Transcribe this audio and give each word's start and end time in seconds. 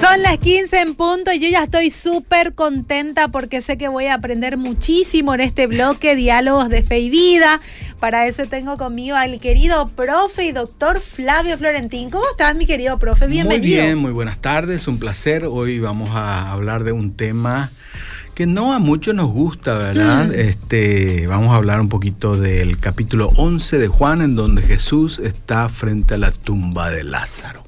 Son 0.00 0.20
las 0.20 0.36
15 0.36 0.80
en 0.80 0.94
punto 0.94 1.32
y 1.32 1.38
yo 1.38 1.48
ya 1.48 1.64
estoy 1.64 1.90
súper 1.90 2.54
contenta 2.54 3.28
porque 3.28 3.62
sé 3.62 3.78
que 3.78 3.88
voy 3.88 4.06
a 4.06 4.14
aprender 4.14 4.58
muchísimo 4.58 5.34
en 5.34 5.40
este 5.40 5.66
bloque 5.66 6.14
Diálogos 6.14 6.68
de 6.68 6.82
Fe 6.82 6.98
y 6.98 7.08
Vida. 7.08 7.62
Para 7.98 8.26
eso 8.26 8.44
tengo 8.44 8.76
conmigo 8.76 9.16
al 9.16 9.38
querido 9.40 9.88
profe 9.88 10.44
y 10.44 10.52
doctor 10.52 11.00
Flavio 11.00 11.56
Florentín. 11.56 12.10
¿Cómo 12.10 12.24
estás, 12.30 12.56
mi 12.56 12.66
querido 12.66 12.98
profe? 12.98 13.26
Bienvenido. 13.26 13.78
Muy 13.78 13.86
bien, 13.86 13.98
muy 13.98 14.12
buenas 14.12 14.38
tardes, 14.38 14.86
un 14.86 14.98
placer. 14.98 15.46
Hoy 15.46 15.80
vamos 15.80 16.10
a 16.12 16.52
hablar 16.52 16.84
de 16.84 16.92
un 16.92 17.14
tema 17.14 17.72
que 18.34 18.46
no 18.46 18.74
a 18.74 18.78
muchos 18.78 19.14
nos 19.14 19.30
gusta, 19.30 19.78
¿verdad? 19.78 20.26
Mm. 20.26 20.32
Este, 20.34 21.26
vamos 21.26 21.54
a 21.54 21.56
hablar 21.56 21.80
un 21.80 21.88
poquito 21.88 22.36
del 22.36 22.76
capítulo 22.76 23.28
11 23.36 23.78
de 23.78 23.88
Juan, 23.88 24.20
en 24.20 24.36
donde 24.36 24.60
Jesús 24.60 25.18
está 25.20 25.70
frente 25.70 26.14
a 26.14 26.18
la 26.18 26.32
tumba 26.32 26.90
de 26.90 27.02
Lázaro. 27.02 27.65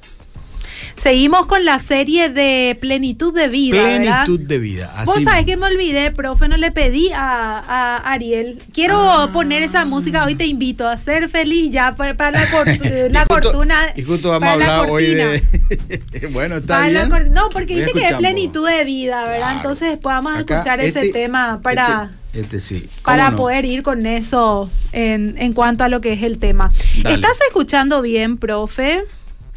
Seguimos 0.99 1.45
con 1.45 1.63
la 1.63 1.79
serie 1.79 2.29
de 2.29 2.77
plenitud 2.81 3.33
de 3.33 3.47
vida. 3.47 3.81
Plenitud 3.81 4.37
de 4.37 4.59
vida. 4.59 4.91
Así 4.93 5.05
Vos 5.05 5.23
sabés 5.23 5.45
que 5.45 5.55
me 5.55 5.67
olvidé, 5.67 6.11
profe, 6.11 6.49
no 6.49 6.57
le 6.57 6.71
pedí 6.71 7.09
a, 7.15 8.01
Ariel. 8.03 8.59
Quiero 8.73 8.99
ah. 8.99 9.29
poner 9.31 9.63
esa 9.63 9.85
música, 9.85 10.25
hoy 10.25 10.35
te 10.35 10.45
invito 10.45 10.85
a 10.85 10.97
ser 10.97 11.29
feliz 11.29 11.71
ya 11.71 11.95
para, 11.95 12.31
la, 12.31 12.47
la 13.11 13.25
fortuna. 13.25 13.93
Y 13.95 14.01
justo 14.01 14.29
vamos 14.29 14.49
a 14.49 14.53
hablar 14.53 14.89
hoy 14.89 15.05
de. 15.05 15.41
bueno, 16.33 16.57
está 16.57 16.89
bien. 16.89 17.09
no, 17.31 17.49
porque 17.49 17.75
viste 17.75 17.93
que 17.93 18.05
es 18.05 18.17
plenitud 18.17 18.67
de 18.67 18.83
vida, 18.83 19.25
¿verdad? 19.25 19.55
Entonces 19.55 19.91
después 19.91 20.13
vamos 20.15 20.33
a 20.35 20.39
escuchar 20.39 20.81
ese 20.81 20.99
este, 20.99 21.13
tema 21.13 21.61
para. 21.61 22.11
Este, 22.33 22.57
este 22.57 22.59
sí. 22.59 22.89
Para 23.03 23.37
poder 23.37 23.63
ir 23.63 23.83
con 23.83 24.05
eso 24.05 24.69
en, 24.91 25.37
en 25.37 25.53
cuanto 25.53 25.85
a 25.85 25.87
lo 25.87 26.01
que 26.01 26.11
es 26.11 26.23
el 26.23 26.39
tema. 26.39 26.73
¿Estás 27.05 27.39
escuchando 27.47 28.01
bien, 28.01 28.37
profe? 28.37 29.03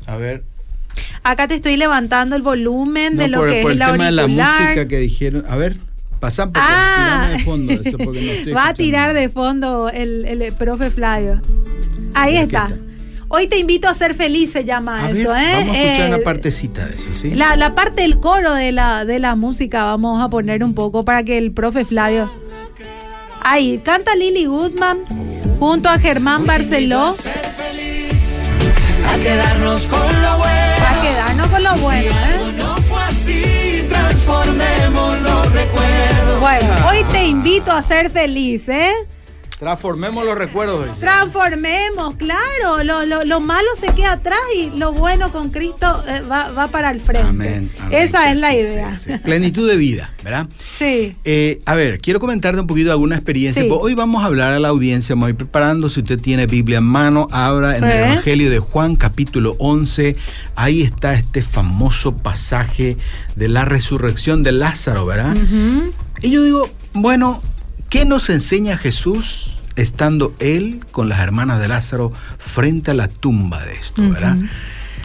A 0.07 0.17
ver. 0.17 0.52
Acá 1.23 1.47
te 1.47 1.55
estoy 1.55 1.77
levantando 1.77 2.37
el 2.37 2.43
volumen 2.43 3.17
de 3.17 3.29
lo 3.29 3.45
que 3.45 3.61
es 3.61 3.67
el 3.67 3.79
la 3.79 3.93
tema 3.93 4.07
de 4.07 4.13
la 4.13 4.27
música 4.27 4.89
que 4.89 4.99
dijeron. 4.99 5.45
A 5.49 5.57
ver, 5.57 5.77
pasan 6.19 6.51
ah, 6.55 7.29
de 7.31 7.39
fondo. 7.41 7.75
Va 8.57 8.69
a 8.69 8.75
tirar 8.75 9.15
de 9.15 9.29
fondo 9.29 9.89
el, 9.89 10.25
el 10.25 10.53
profe 10.53 10.91
Flavio. 10.91 11.41
Ahí 12.15 12.37
está. 12.37 12.71
Hoy 13.35 13.47
te 13.47 13.59
invito 13.59 13.89
a 13.89 13.95
ser 13.95 14.15
feliz, 14.15 14.53
se 14.53 14.65
llama 14.65 15.09
eso, 15.09 15.35
¿eh? 15.35 15.53
Vamos 15.55 15.75
a 15.75 15.83
escuchar 15.83 16.09
una 16.09 16.19
partecita 16.19 16.85
de 16.85 16.97
eso, 16.97 17.07
¿sí? 17.19 17.31
La, 17.31 17.57
la, 17.57 17.75
parte 17.75 18.03
del 18.03 18.21
coro 18.21 18.53
de 18.53 18.73
la, 18.73 19.07
de 19.07 19.19
la 19.21 19.37
música 19.37 19.85
vamos 19.85 20.23
a 20.23 20.29
poner 20.29 20.63
un 20.63 20.75
poco 20.75 21.03
para 21.07 21.23
que 21.23 21.39
el 21.39 21.51
profe 21.51 21.87
Flavio. 21.87 22.31
Ahí, 23.43 23.79
canta 23.79 24.15
Lily 24.15 24.45
Goodman 24.45 24.99
junto 25.59 25.89
a 25.89 25.99
Germán 25.99 26.45
Barceló. 26.45 27.15
A 29.09 29.19
quedarnos 29.19 29.87
con 29.87 30.23
lo 30.23 30.37
bueno 30.37 30.72
te 37.23 37.29
invito 37.29 37.71
a 37.71 37.81
ser 37.85 38.11
feliz, 38.11 38.69
¿eh? 38.69 38.91
Transformemos 39.57 40.25
los 40.25 40.37
recuerdos. 40.37 40.99
Transformemos, 40.99 42.17
claro. 42.17 42.83
Lo, 42.83 43.05
lo, 43.25 43.41
malo 43.41 43.69
se 43.79 43.95
queda 43.95 44.15
atrás 44.15 44.41
y 44.57 44.77
lo 44.77 44.93
bueno 44.93 45.31
con 45.31 45.51
Cristo 45.51 46.03
eh, 46.09 46.21
va, 46.23 46.67
para 46.73 46.91
el 46.91 47.01
frente. 47.01 47.29
Amén, 47.29 47.71
Esa 47.93 48.33
es 48.33 48.41
la 48.41 48.53
idea. 48.57 48.99
Plenitud 49.23 49.69
de 49.71 49.77
vida, 49.77 50.13
¿verdad? 50.25 50.49
Sí. 50.81 51.15
Eh, 51.25 51.61
a 51.65 51.77
ver, 51.77 52.01
quiero 52.01 52.19
comentarte 52.19 52.61
un 52.61 52.67
poquito 52.67 52.91
alguna 52.91 53.15
experiencia. 53.15 53.63
Hoy 53.73 53.95
vamos 53.95 54.25
a 54.25 54.27
hablar 54.27 54.53
a 54.53 54.59
la 54.59 54.67
audiencia, 54.67 55.15
me 55.15 55.23
voy 55.23 55.35
preparando. 55.35 55.89
Si 55.91 56.01
usted 56.01 56.21
tiene 56.21 56.47
Biblia 56.47 56.79
en 56.79 56.85
mano, 56.85 57.29
abra 57.31 57.77
en 57.77 57.85
el 57.85 57.99
Evangelio 57.99 58.51
de 58.51 58.59
Juan, 58.59 58.97
capítulo 58.97 59.55
11. 59.61 60.17
Ahí 60.57 60.83
está 60.83 61.15
este 61.15 61.41
famoso 61.41 62.17
pasaje 62.17 62.97
de 63.37 63.49
la 63.49 63.65
resurrección 63.65 64.43
de 64.43 64.51
Lázaro, 64.51 65.07
¿verdad? 65.07 65.37
Y 66.21 66.31
yo 66.31 66.43
digo, 66.43 66.69
bueno, 66.95 67.41
¿qué 67.89 68.05
nos 68.05 68.31
enseña 68.31 68.77
Jesús? 68.77 69.53
estando 69.77 70.35
él 70.39 70.85
con 70.91 71.09
las 71.09 71.21
hermanas 71.21 71.61
de 71.61 71.69
Lázaro 71.69 72.13
frente 72.39 72.91
a 72.91 72.95
la 72.95 73.09
tumba 73.09 73.65
de 73.65 73.75
esto, 73.75 74.03
¿verdad? 74.09 74.37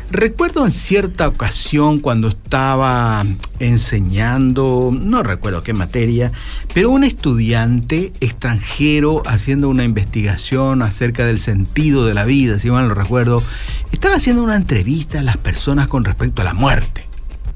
Recuerdo 0.09 0.64
en 0.64 0.72
cierta 0.72 1.28
ocasión 1.28 2.00
cuando 2.00 2.30
estaba 2.30 3.25
enseñando, 3.59 4.90
no 4.98 5.22
recuerdo 5.22 5.64
qué 5.64 5.74
materia, 5.74 6.31
pero 6.74 6.92
un 6.92 7.03
estudiante 7.03 8.14
extranjero 8.22 9.22
haciendo 9.25 9.68
una 9.68 9.84
investigación 9.84 10.81
acerca 10.81 11.25
del 11.25 11.40
sentido 11.40 12.06
de 12.06 12.14
la 12.14 12.24
vida, 12.24 12.58
si 12.58 12.72
mal 12.72 12.88
lo 12.88 12.96
recuerdo, 12.96 13.44
estaba 13.92 14.16
haciendo 14.16 14.44
una 14.44 14.56
entrevista 14.56 15.19
a 15.19 15.24
las 15.24 15.38
personas 15.38 15.88
con 15.88 16.06
respecto 16.06 16.42
a 16.42 16.46
la 16.46 16.54
muerte. 16.54 17.06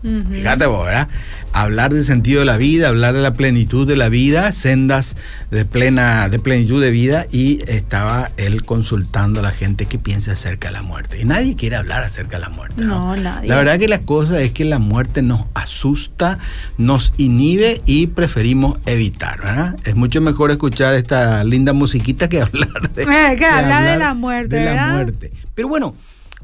Fíjate 0.01 0.65
vos, 0.65 0.85
¿verdad? 0.85 1.07
Hablar 1.53 1.93
del 1.93 2.03
sentido 2.03 2.39
de 2.39 2.45
la 2.45 2.57
vida, 2.57 2.87
hablar 2.87 3.13
de 3.13 3.21
la 3.21 3.33
plenitud 3.33 3.87
de 3.87 3.95
la 3.95 4.09
vida, 4.09 4.51
sendas 4.53 5.17
de 5.51 5.65
plena, 5.65 6.29
de 6.29 6.39
plenitud 6.39 6.81
de 6.81 6.91
vida, 6.91 7.27
y 7.31 7.61
estaba 7.67 8.31
él 8.37 8.63
consultando 8.63 9.41
a 9.41 9.43
la 9.43 9.51
gente 9.51 9.85
que 9.85 9.99
piensa 9.99 10.31
acerca 10.31 10.69
de 10.69 10.73
la 10.73 10.81
muerte. 10.81 11.19
Y 11.19 11.25
nadie 11.25 11.55
quiere 11.55 11.75
hablar 11.75 12.03
acerca 12.03 12.37
de 12.37 12.43
la 12.43 12.49
muerte. 12.49 12.81
No, 12.81 13.15
nadie. 13.15 13.49
La 13.49 13.57
verdad 13.57 13.77
que 13.77 13.87
la 13.87 13.99
cosa 13.99 14.41
es 14.41 14.51
que 14.51 14.65
la 14.65 14.79
muerte 14.79 15.21
nos 15.21 15.41
asusta, 15.53 16.39
nos 16.77 17.13
inhibe 17.17 17.81
y 17.85 18.07
preferimos 18.07 18.79
evitar, 18.85 19.39
¿verdad? 19.39 19.75
Es 19.83 19.95
mucho 19.95 20.21
mejor 20.21 20.51
escuchar 20.51 20.93
esta 20.93 21.43
linda 21.43 21.73
musiquita 21.73 22.29
que 22.29 22.41
hablar 22.41 22.91
de, 22.93 23.03
eh, 23.03 23.35
que 23.37 23.45
hablar 23.45 23.83
de 23.83 23.97
la 23.97 24.13
muerte. 24.13 24.55
De 24.55 24.65
la 24.65 24.87
muerte. 24.87 25.31
Pero 25.53 25.67
bueno, 25.67 25.95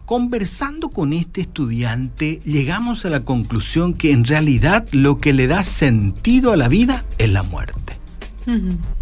Conversando 0.08 0.88
con 0.88 1.12
este 1.12 1.42
estudiante, 1.42 2.40
llegamos 2.46 3.04
a 3.04 3.10
la 3.10 3.26
conclusión 3.26 3.94
que 3.94 4.14
en 4.14 4.24
realidad 4.24 4.88
lo 4.94 5.18
que 5.18 5.34
le 5.34 5.48
da 5.48 5.66
sentido 5.66 6.54
a 6.54 6.56
la 6.56 6.70
vida 6.70 7.04
es 7.18 7.30
la 7.30 7.44
muerte. 7.44 7.98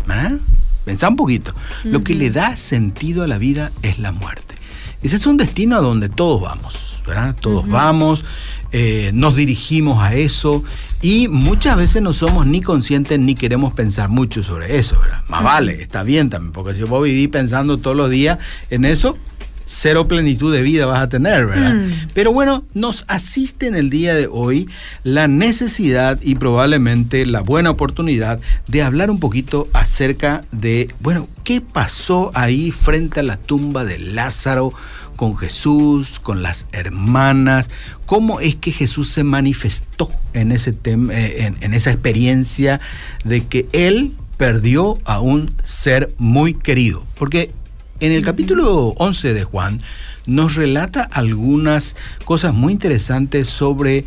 ¿Verdad? 0.07 0.39
Pensá 0.83 1.07
un 1.07 1.15
poquito. 1.15 1.53
Lo 1.83 2.01
que 2.01 2.15
le 2.15 2.31
da 2.31 2.57
sentido 2.57 3.21
a 3.21 3.27
la 3.27 3.37
vida 3.37 3.71
es 3.83 3.99
la 3.99 4.11
muerte. 4.11 4.55
Ese 5.03 5.17
es 5.17 5.27
un 5.27 5.37
destino 5.37 5.75
a 5.75 5.79
donde 5.79 6.09
todos 6.09 6.41
vamos, 6.41 7.03
¿verdad? 7.05 7.35
Todos 7.39 7.67
vamos, 7.67 8.25
eh, 8.71 9.11
nos 9.13 9.35
dirigimos 9.35 10.01
a 10.01 10.15
eso 10.15 10.63
y 11.03 11.27
muchas 11.27 11.77
veces 11.77 12.01
no 12.01 12.15
somos 12.15 12.47
ni 12.47 12.61
conscientes 12.61 13.19
ni 13.19 13.35
queremos 13.35 13.73
pensar 13.73 14.09
mucho 14.09 14.43
sobre 14.43 14.79
eso, 14.79 14.99
¿verdad? 14.99 15.21
Más 15.27 15.43
vale, 15.43 15.83
está 15.83 16.01
bien 16.01 16.31
también, 16.31 16.51
porque 16.51 16.73
si 16.73 16.81
vos 16.81 17.03
vivís 17.03 17.27
pensando 17.27 17.77
todos 17.77 17.95
los 17.95 18.09
días 18.09 18.39
en 18.71 18.85
eso, 18.85 19.19
cero 19.65 20.07
plenitud 20.07 20.53
de 20.53 20.61
vida 20.61 20.85
vas 20.85 20.99
a 20.99 21.09
tener, 21.09 21.45
¿verdad? 21.45 21.73
Mm. 21.73 22.09
Pero 22.13 22.31
bueno, 22.31 22.65
nos 22.73 23.05
asiste 23.07 23.67
en 23.67 23.75
el 23.75 23.89
día 23.89 24.15
de 24.15 24.27
hoy 24.27 24.69
la 25.03 25.27
necesidad 25.27 26.19
y 26.21 26.35
probablemente 26.35 27.25
la 27.25 27.41
buena 27.41 27.71
oportunidad 27.71 28.39
de 28.67 28.83
hablar 28.83 29.09
un 29.11 29.19
poquito 29.19 29.67
acerca 29.73 30.41
de, 30.51 30.87
bueno, 30.99 31.27
¿qué 31.43 31.61
pasó 31.61 32.31
ahí 32.33 32.71
frente 32.71 33.19
a 33.19 33.23
la 33.23 33.37
tumba 33.37 33.85
de 33.85 33.99
Lázaro? 33.99 34.73
con 35.15 35.37
Jesús, 35.37 36.19
con 36.19 36.43
las 36.43 36.67
hermanas, 36.73 37.69
cómo 38.05 38.41
es 38.41 38.55
que 38.55 38.73
Jesús 38.73 39.09
se 39.09 39.23
manifestó 39.23 40.11
en, 40.33 40.51
ese 40.51 40.73
tema, 40.73 41.13
eh, 41.13 41.45
en, 41.45 41.55
en 41.61 41.73
esa 41.73 41.91
experiencia 41.91 42.81
de 43.23 43.45
que 43.45 43.65
él 43.71 44.13
perdió 44.37 44.97
a 45.05 45.21
un 45.21 45.51
ser 45.63 46.13
muy 46.17 46.53
querido. 46.53 47.05
Porque 47.17 47.51
en 47.99 48.11
el 48.11 48.23
capítulo 48.23 48.89
11 48.97 49.33
de 49.33 49.43
Juan 49.43 49.79
nos 50.25 50.55
relata 50.55 51.01
algunas 51.03 51.95
cosas 52.25 52.53
muy 52.53 52.73
interesantes 52.73 53.47
sobre 53.47 54.05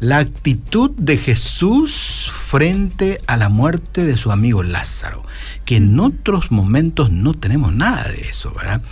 la 0.00 0.18
actitud 0.18 0.90
de 0.92 1.16
Jesús 1.16 2.32
frente 2.48 3.20
a 3.26 3.36
la 3.36 3.48
muerte 3.48 4.04
de 4.04 4.16
su 4.16 4.32
amigo 4.32 4.62
Lázaro, 4.62 5.22
que 5.64 5.76
en 5.76 5.98
otros 6.00 6.50
momentos 6.50 7.10
no 7.10 7.34
tenemos 7.34 7.74
nada 7.74 8.08
de 8.08 8.22
eso, 8.28 8.52
¿verdad? 8.52 8.82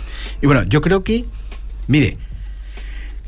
Y 0.41 0.45
bueno, 0.45 0.63
yo 0.63 0.81
creo 0.81 1.03
que, 1.03 1.25
mire, 1.87 2.17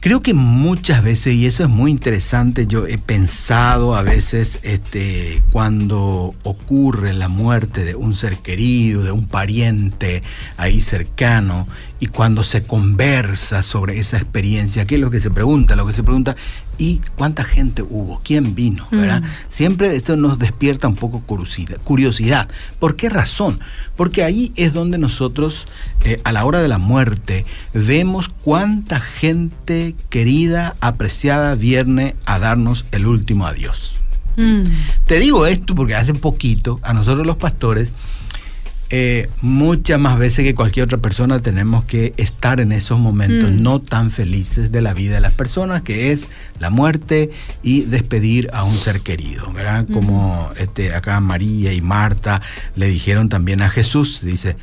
Creo 0.01 0.21
que 0.21 0.33
muchas 0.33 1.03
veces, 1.03 1.36
y 1.36 1.45
eso 1.45 1.62
es 1.62 1.69
muy 1.69 1.92
interesante, 1.92 2.65
yo 2.65 2.88
he 2.88 2.98
pensado 2.98 3.95
a 3.95 4.01
veces 4.01 4.57
este, 4.63 5.44
cuando 5.51 6.33
ocurre 6.42 7.13
la 7.13 7.27
muerte 7.27 7.86
de 7.86 7.94
un 7.94 8.15
ser 8.15 8.38
querido, 8.38 9.03
de 9.03 9.12
un 9.12 9.27
pariente 9.27 10.24
ahí 10.57 10.81
cercano, 10.81 11.68
y 12.00 12.07
cuando 12.07 12.44
se 12.44 12.63
conversa 12.63 13.62
sobre 13.62 14.00
esa 14.00 14.18
experiencia, 14.18 14.86
¿qué 14.86 14.95
es 14.95 15.01
lo 15.01 15.12
que 15.12 15.21
se 15.21 15.30
pregunta? 15.30 15.75
Lo 15.75 15.86
que 15.86 15.94
se 15.94 16.01
pregunta, 16.01 16.36
¿y 16.81 17.00
cuánta 17.16 17.44
gente 17.44 17.83
hubo? 17.83 18.22
¿Quién 18.24 18.56
vino? 18.56 18.88
¿verdad? 18.89 19.22
Siempre 19.50 19.95
esto 19.95 20.16
nos 20.16 20.39
despierta 20.39 20.88
un 20.88 20.95
poco 20.95 21.22
curiosidad. 21.22 21.78
curiosidad. 21.83 22.50
¿Por 22.80 22.95
qué 22.95 23.07
razón? 23.07 23.60
Porque 23.95 24.24
ahí 24.24 24.51
es 24.56 24.74
donde 24.74 24.98
nosotros, 24.98 25.68
eh, 26.04 26.19
a 26.24 26.31
la 26.31 26.44
hora 26.44 26.60
de 26.60 26.68
la 26.68 26.80
muerte, 26.80 27.45
vemos 27.75 28.30
cuánta 28.30 29.00
gente 29.00 29.94
querida, 30.10 30.75
apreciada, 30.81 31.54
viene 31.54 32.16
a 32.25 32.39
darnos 32.39 32.86
el 32.92 33.06
último 33.06 33.45
adiós. 33.45 33.98
Mm. 34.36 34.63
Te 35.06 35.19
digo 35.19 35.45
esto 35.45 35.75
porque 35.75 35.94
hace 35.94 36.16
poquito 36.16 36.80
a 36.81 36.94
nosotros 36.94 37.27
los 37.27 37.38
pastores, 37.38 37.94
eh, 38.94 39.30
muchas 39.40 39.98
más 40.02 40.20
veces 40.20 40.44
que 40.44 40.54
cualquier 40.54 40.84
otra 40.84 40.98
persona 40.98 41.40
tenemos 41.40 41.86
que 41.86 42.14
estar 42.18 42.60
en 42.60 42.74
esos 42.74 43.00
momentos 43.00 43.50
mm. 43.50 43.64
no 43.64 43.80
tan 43.80 44.12
felices 44.12 44.70
de 44.70 44.82
la 44.82 44.94
vida 44.94 45.16
de 45.16 45.22
las 45.22 45.32
personas, 45.32 45.82
que 45.82 46.12
es 46.12 46.28
la 46.60 46.70
muerte 46.70 47.32
y 47.64 47.84
despedir 47.84 48.50
a 48.52 48.66
un 48.66 48.76
ser 48.76 49.00
querido, 49.00 49.54
¿verdad? 49.54 49.88
Como 49.94 50.50
este, 50.58 50.94
acá 50.94 51.22
María 51.22 51.72
y 51.72 51.80
Marta 51.80 52.42
le 52.76 52.90
dijeron 52.90 53.30
también 53.30 53.62
a 53.62 53.70
Jesús, 53.70 54.20
dice, 54.24 54.58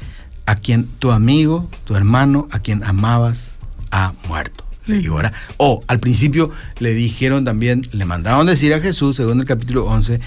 a 0.45 0.57
quien 0.57 0.89
tu 0.99 1.11
amigo, 1.11 1.71
tu 1.87 1.97
hermano, 1.97 2.49
a 2.51 2.59
quien 2.59 2.85
amabas, 2.85 3.55
ha 3.91 4.13
muerto. 4.29 4.63
Le 4.85 4.99
digo, 4.99 5.17
¿verdad? 5.17 5.33
O 5.57 5.81
al 5.87 6.01
principio 6.01 6.51
le 6.81 6.93
dijeron 6.93 7.47
también, 7.47 7.81
le 7.93 8.05
mandaron 8.05 8.47
decir 8.47 8.75
a 8.75 8.81
Jesús, 8.81 9.17
según 9.17 9.41
el 9.41 9.47
capítulo 9.47 9.87
11, 9.87 10.21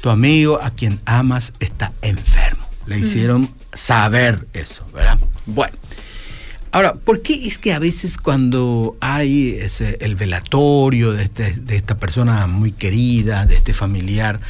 tu 0.00 0.10
amigo 0.10 0.60
a 0.60 0.70
quien 0.70 0.98
amas 1.04 1.52
está 1.60 1.92
enfermo 2.02 2.47
le 2.88 2.98
hicieron 2.98 3.48
saber 3.72 4.48
eso, 4.52 4.86
¿verdad? 4.92 5.18
Bueno. 5.46 5.76
Ahora, 6.70 6.92
¿por 6.92 7.22
qué 7.22 7.46
es 7.46 7.56
que 7.56 7.72
a 7.72 7.78
veces 7.78 8.18
cuando 8.18 8.96
hay 9.00 9.56
ese, 9.58 9.96
el 10.00 10.16
velatorio 10.16 11.12
de, 11.12 11.24
este, 11.24 11.52
de 11.52 11.76
esta 11.76 11.96
persona 11.96 12.46
muy 12.46 12.72
querida, 12.72 13.46
de 13.46 13.54
este 13.54 13.72
familiar, 13.72 14.40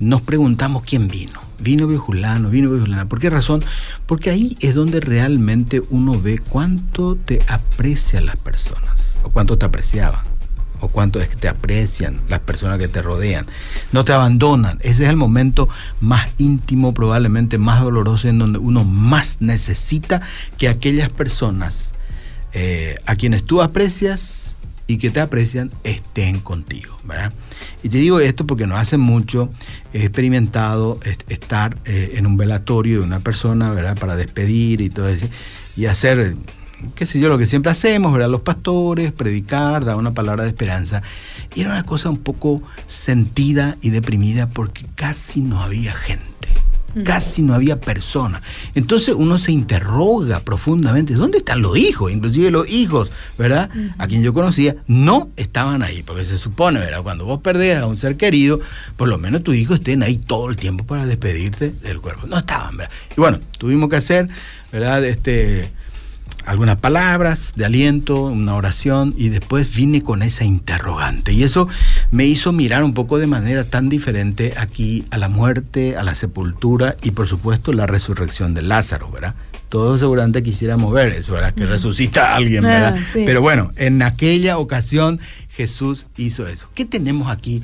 nos 0.00 0.20
preguntamos 0.22 0.82
quién 0.82 1.06
vino? 1.06 1.40
¿Vino 1.60 1.86
Viejulano? 1.86 2.50
¿Vino 2.50 2.70
Viejulana? 2.70 3.08
¿Por 3.08 3.20
qué 3.20 3.30
razón? 3.30 3.64
Porque 4.06 4.30
ahí 4.30 4.56
es 4.60 4.74
donde 4.74 4.98
realmente 4.98 5.80
uno 5.90 6.20
ve 6.20 6.38
cuánto 6.38 7.14
te 7.14 7.40
aprecian 7.46 8.26
las 8.26 8.36
personas 8.36 9.14
o 9.22 9.30
cuánto 9.30 9.56
te 9.56 9.66
apreciaban 9.66 10.29
o 10.80 10.88
cuánto 10.88 11.20
es 11.20 11.28
que 11.28 11.36
te 11.36 11.48
aprecian 11.48 12.20
las 12.28 12.40
personas 12.40 12.78
que 12.78 12.88
te 12.88 13.02
rodean. 13.02 13.46
No 13.92 14.04
te 14.04 14.12
abandonan. 14.12 14.78
Ese 14.82 15.04
es 15.04 15.10
el 15.10 15.16
momento 15.16 15.68
más 16.00 16.28
íntimo, 16.38 16.94
probablemente 16.94 17.58
más 17.58 17.82
doloroso, 17.82 18.28
en 18.28 18.38
donde 18.38 18.58
uno 18.58 18.84
más 18.84 19.38
necesita 19.40 20.22
que 20.58 20.68
aquellas 20.68 21.08
personas 21.08 21.92
eh, 22.52 22.96
a 23.06 23.16
quienes 23.16 23.44
tú 23.44 23.62
aprecias 23.62 24.56
y 24.86 24.98
que 24.98 25.10
te 25.10 25.20
aprecian 25.20 25.70
estén 25.84 26.40
contigo. 26.40 26.96
¿verdad? 27.04 27.32
Y 27.82 27.88
te 27.88 27.98
digo 27.98 28.20
esto 28.20 28.46
porque 28.46 28.66
no 28.66 28.76
hace 28.76 28.96
mucho 28.96 29.50
he 29.92 30.02
experimentado 30.02 31.00
estar 31.28 31.76
eh, 31.84 32.12
en 32.14 32.26
un 32.26 32.36
velatorio 32.36 33.00
de 33.00 33.06
una 33.06 33.20
persona, 33.20 33.72
¿verdad? 33.72 33.98
Para 33.98 34.16
despedir 34.16 34.80
y 34.80 34.90
todo 34.90 35.08
eso, 35.08 35.28
y 35.76 35.86
hacer 35.86 36.36
qué 36.94 37.06
sé 37.06 37.20
yo, 37.20 37.28
lo 37.28 37.38
que 37.38 37.46
siempre 37.46 37.70
hacemos, 37.70 38.12
¿verdad? 38.12 38.28
Los 38.28 38.40
pastores, 38.40 39.12
predicar, 39.12 39.84
dar 39.84 39.96
una 39.96 40.12
palabra 40.12 40.44
de 40.44 40.50
esperanza. 40.50 41.02
Y 41.54 41.60
era 41.60 41.70
una 41.70 41.82
cosa 41.82 42.10
un 42.10 42.18
poco 42.18 42.62
sentida 42.86 43.76
y 43.80 43.90
deprimida 43.90 44.48
porque 44.48 44.86
casi 44.94 45.40
no 45.40 45.60
había 45.60 45.92
gente. 45.92 46.30
Casi 47.04 47.42
no 47.42 47.54
había 47.54 47.80
persona. 47.80 48.42
Entonces 48.74 49.14
uno 49.16 49.38
se 49.38 49.52
interroga 49.52 50.40
profundamente, 50.40 51.14
¿dónde 51.14 51.38
están 51.38 51.62
los 51.62 51.78
hijos? 51.78 52.10
Inclusive 52.10 52.50
los 52.50 52.68
hijos, 52.68 53.12
¿verdad? 53.38 53.70
A 53.96 54.08
quien 54.08 54.22
yo 54.22 54.34
conocía, 54.34 54.74
no 54.88 55.30
estaban 55.36 55.84
ahí, 55.84 56.02
porque 56.02 56.24
se 56.24 56.36
supone, 56.36 56.80
¿verdad? 56.80 57.02
Cuando 57.02 57.24
vos 57.26 57.42
perdés 57.42 57.78
a 57.78 57.86
un 57.86 57.96
ser 57.96 58.16
querido, 58.16 58.60
por 58.96 59.08
lo 59.08 59.18
menos 59.18 59.44
tus 59.44 59.54
hijos 59.54 59.78
estén 59.78 60.02
ahí 60.02 60.16
todo 60.16 60.50
el 60.50 60.56
tiempo 60.56 60.84
para 60.84 61.06
despedirte 61.06 61.70
del 61.70 62.00
cuerpo. 62.00 62.26
No 62.26 62.38
estaban, 62.38 62.76
¿verdad? 62.76 62.92
Y 63.16 63.20
bueno, 63.20 63.38
tuvimos 63.56 63.88
que 63.88 63.96
hacer, 63.96 64.28
¿verdad? 64.72 65.04
Este, 65.04 65.70
algunas 66.44 66.76
palabras 66.76 67.52
de 67.56 67.64
aliento, 67.64 68.24
una 68.24 68.54
oración 68.54 69.14
y 69.16 69.28
después 69.28 69.74
vine 69.74 70.02
con 70.02 70.22
esa 70.22 70.44
interrogante. 70.44 71.32
Y 71.32 71.42
eso 71.42 71.68
me 72.10 72.24
hizo 72.24 72.52
mirar 72.52 72.82
un 72.82 72.94
poco 72.94 73.18
de 73.18 73.26
manera 73.26 73.64
tan 73.64 73.88
diferente 73.88 74.54
aquí 74.56 75.04
a 75.10 75.18
la 75.18 75.28
muerte, 75.28 75.96
a 75.96 76.02
la 76.02 76.14
sepultura 76.14 76.96
y 77.02 77.12
por 77.12 77.28
supuesto 77.28 77.72
la 77.72 77.86
resurrección 77.86 78.54
de 78.54 78.62
Lázaro, 78.62 79.10
¿verdad? 79.10 79.34
Todos 79.68 80.00
seguramente 80.00 80.42
quisiéramos 80.42 80.92
ver 80.92 81.10
eso, 81.10 81.34
¿verdad? 81.34 81.54
Que 81.54 81.66
resucita 81.66 82.32
a 82.32 82.36
alguien, 82.36 82.62
¿verdad? 82.64 82.96
Ah, 82.98 83.04
Pero 83.14 83.40
bueno, 83.40 83.72
en 83.76 84.02
aquella 84.02 84.58
ocasión 84.58 85.20
Jesús 85.50 86.06
hizo 86.16 86.48
eso. 86.48 86.68
¿Qué 86.74 86.84
tenemos 86.84 87.30
aquí? 87.30 87.62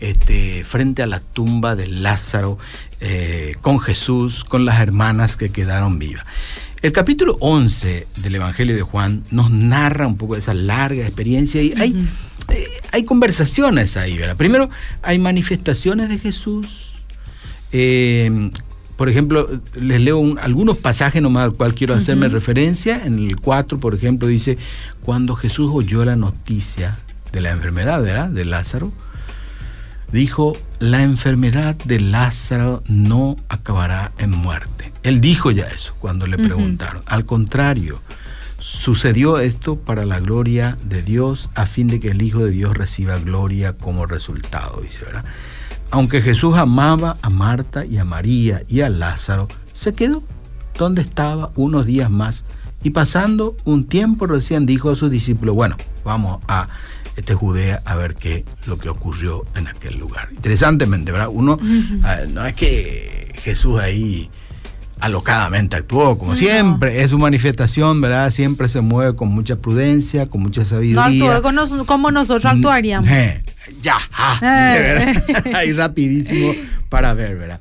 Este, 0.00 0.64
frente 0.64 1.02
a 1.02 1.06
la 1.06 1.20
tumba 1.20 1.76
de 1.76 1.86
Lázaro, 1.86 2.58
eh, 3.00 3.54
con 3.60 3.78
Jesús, 3.78 4.44
con 4.44 4.64
las 4.64 4.80
hermanas 4.80 5.36
que 5.36 5.50
quedaron 5.50 5.98
vivas. 5.98 6.24
El 6.84 6.92
capítulo 6.92 7.38
11 7.40 8.08
del 8.18 8.34
Evangelio 8.34 8.74
de 8.74 8.82
Juan 8.82 9.24
nos 9.30 9.50
narra 9.50 10.06
un 10.06 10.18
poco 10.18 10.34
de 10.34 10.40
esa 10.40 10.52
larga 10.52 11.02
experiencia 11.06 11.62
y 11.62 11.72
hay, 11.78 12.06
eh, 12.50 12.66
hay 12.92 13.04
conversaciones 13.04 13.96
ahí, 13.96 14.18
¿verdad? 14.18 14.36
Primero, 14.36 14.68
hay 15.00 15.18
manifestaciones 15.18 16.10
de 16.10 16.18
Jesús. 16.18 16.66
Eh, 17.72 18.50
por 18.98 19.08
ejemplo, 19.08 19.48
les 19.80 20.02
leo 20.02 20.36
algunos 20.38 20.76
pasajes 20.76 21.22
nomás 21.22 21.44
al 21.44 21.52
cual 21.54 21.72
quiero 21.72 21.94
hacerme 21.94 22.28
referencia. 22.28 23.00
En 23.02 23.18
el 23.18 23.36
4, 23.36 23.80
por 23.80 23.94
ejemplo, 23.94 24.28
dice, 24.28 24.58
cuando 25.02 25.36
Jesús 25.36 25.70
oyó 25.72 26.04
la 26.04 26.16
noticia 26.16 26.98
de 27.32 27.40
la 27.40 27.52
enfermedad, 27.52 28.02
¿verdad? 28.02 28.28
De 28.28 28.44
Lázaro, 28.44 28.92
dijo, 30.14 30.52
la 30.78 31.02
enfermedad 31.02 31.74
de 31.74 32.00
Lázaro 32.00 32.82
no 32.86 33.34
acabará 33.48 34.12
en 34.18 34.30
muerte. 34.30 34.92
Él 35.02 35.20
dijo 35.20 35.50
ya 35.50 35.66
eso 35.66 35.94
cuando 35.98 36.26
le 36.26 36.38
preguntaron. 36.38 37.02
Al 37.06 37.26
contrario, 37.26 38.00
sucedió 38.58 39.38
esto 39.38 39.76
para 39.76 40.06
la 40.06 40.20
gloria 40.20 40.78
de 40.84 41.02
Dios, 41.02 41.50
a 41.56 41.66
fin 41.66 41.88
de 41.88 41.98
que 41.98 42.12
el 42.12 42.22
Hijo 42.22 42.44
de 42.44 42.52
Dios 42.52 42.76
reciba 42.76 43.18
gloria 43.18 43.72
como 43.72 44.06
resultado, 44.06 44.80
dice, 44.80 45.04
¿verdad? 45.04 45.24
Aunque 45.90 46.22
Jesús 46.22 46.56
amaba 46.56 47.16
a 47.20 47.28
Marta 47.28 47.84
y 47.84 47.98
a 47.98 48.04
María 48.04 48.62
y 48.68 48.80
a 48.82 48.88
Lázaro, 48.88 49.48
se 49.72 49.94
quedó 49.94 50.22
donde 50.78 51.02
estaba 51.02 51.50
unos 51.56 51.86
días 51.86 52.10
más 52.10 52.44
y 52.84 52.90
pasando 52.90 53.56
un 53.64 53.86
tiempo 53.86 54.26
recién 54.26 54.66
dijo 54.66 54.90
a 54.90 54.96
sus 54.96 55.10
discípulos, 55.10 55.54
bueno, 55.56 55.76
vamos 56.04 56.40
a 56.46 56.68
este 57.16 57.34
Judea 57.34 57.82
a 57.84 57.96
ver 57.96 58.14
qué 58.14 58.44
lo 58.66 58.78
que 58.78 58.88
ocurrió 58.88 59.44
en 59.54 59.68
aquel 59.68 59.98
lugar. 59.98 60.28
Interesantemente, 60.32 61.12
¿verdad? 61.12 61.28
Uno, 61.30 61.56
ah, 62.02 62.18
no 62.28 62.44
es 62.44 62.54
que 62.54 63.32
Jesús 63.36 63.78
ahí 63.78 64.30
alocadamente 65.00 65.76
actuó, 65.76 66.16
como 66.16 66.36
siempre, 66.36 67.02
es 67.02 67.10
su 67.10 67.18
manifestación, 67.18 68.00
¿verdad? 68.00 68.30
Siempre 68.30 68.68
se 68.68 68.80
mueve 68.80 69.14
con 69.14 69.28
mucha 69.28 69.56
prudencia, 69.56 70.26
con 70.26 70.42
mucha 70.42 70.64
sabiduría. 70.64 71.08
No 71.28 71.30
actúa 71.30 71.84
como 71.86 72.10
nosotros 72.10 72.44
mm, 72.44 72.56
actuaríamos. 72.56 73.10
Eh, 73.10 73.42
ya, 73.82 73.98
eh. 74.42 75.14
ahí 75.54 75.72
rapidísimo 75.72 76.54
para 76.88 77.12
ver, 77.12 77.36
¿verdad? 77.36 77.60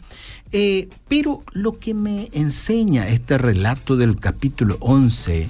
Eh, 0.51 0.88
pero 1.08 1.44
lo 1.51 1.80
que 1.80 1.94
me 1.94 2.30
enseña 2.32 3.10
este 3.10 3.38
relato 3.38 3.98
del 3.98 4.20
capítulo 4.20 4.78
11 4.80 5.50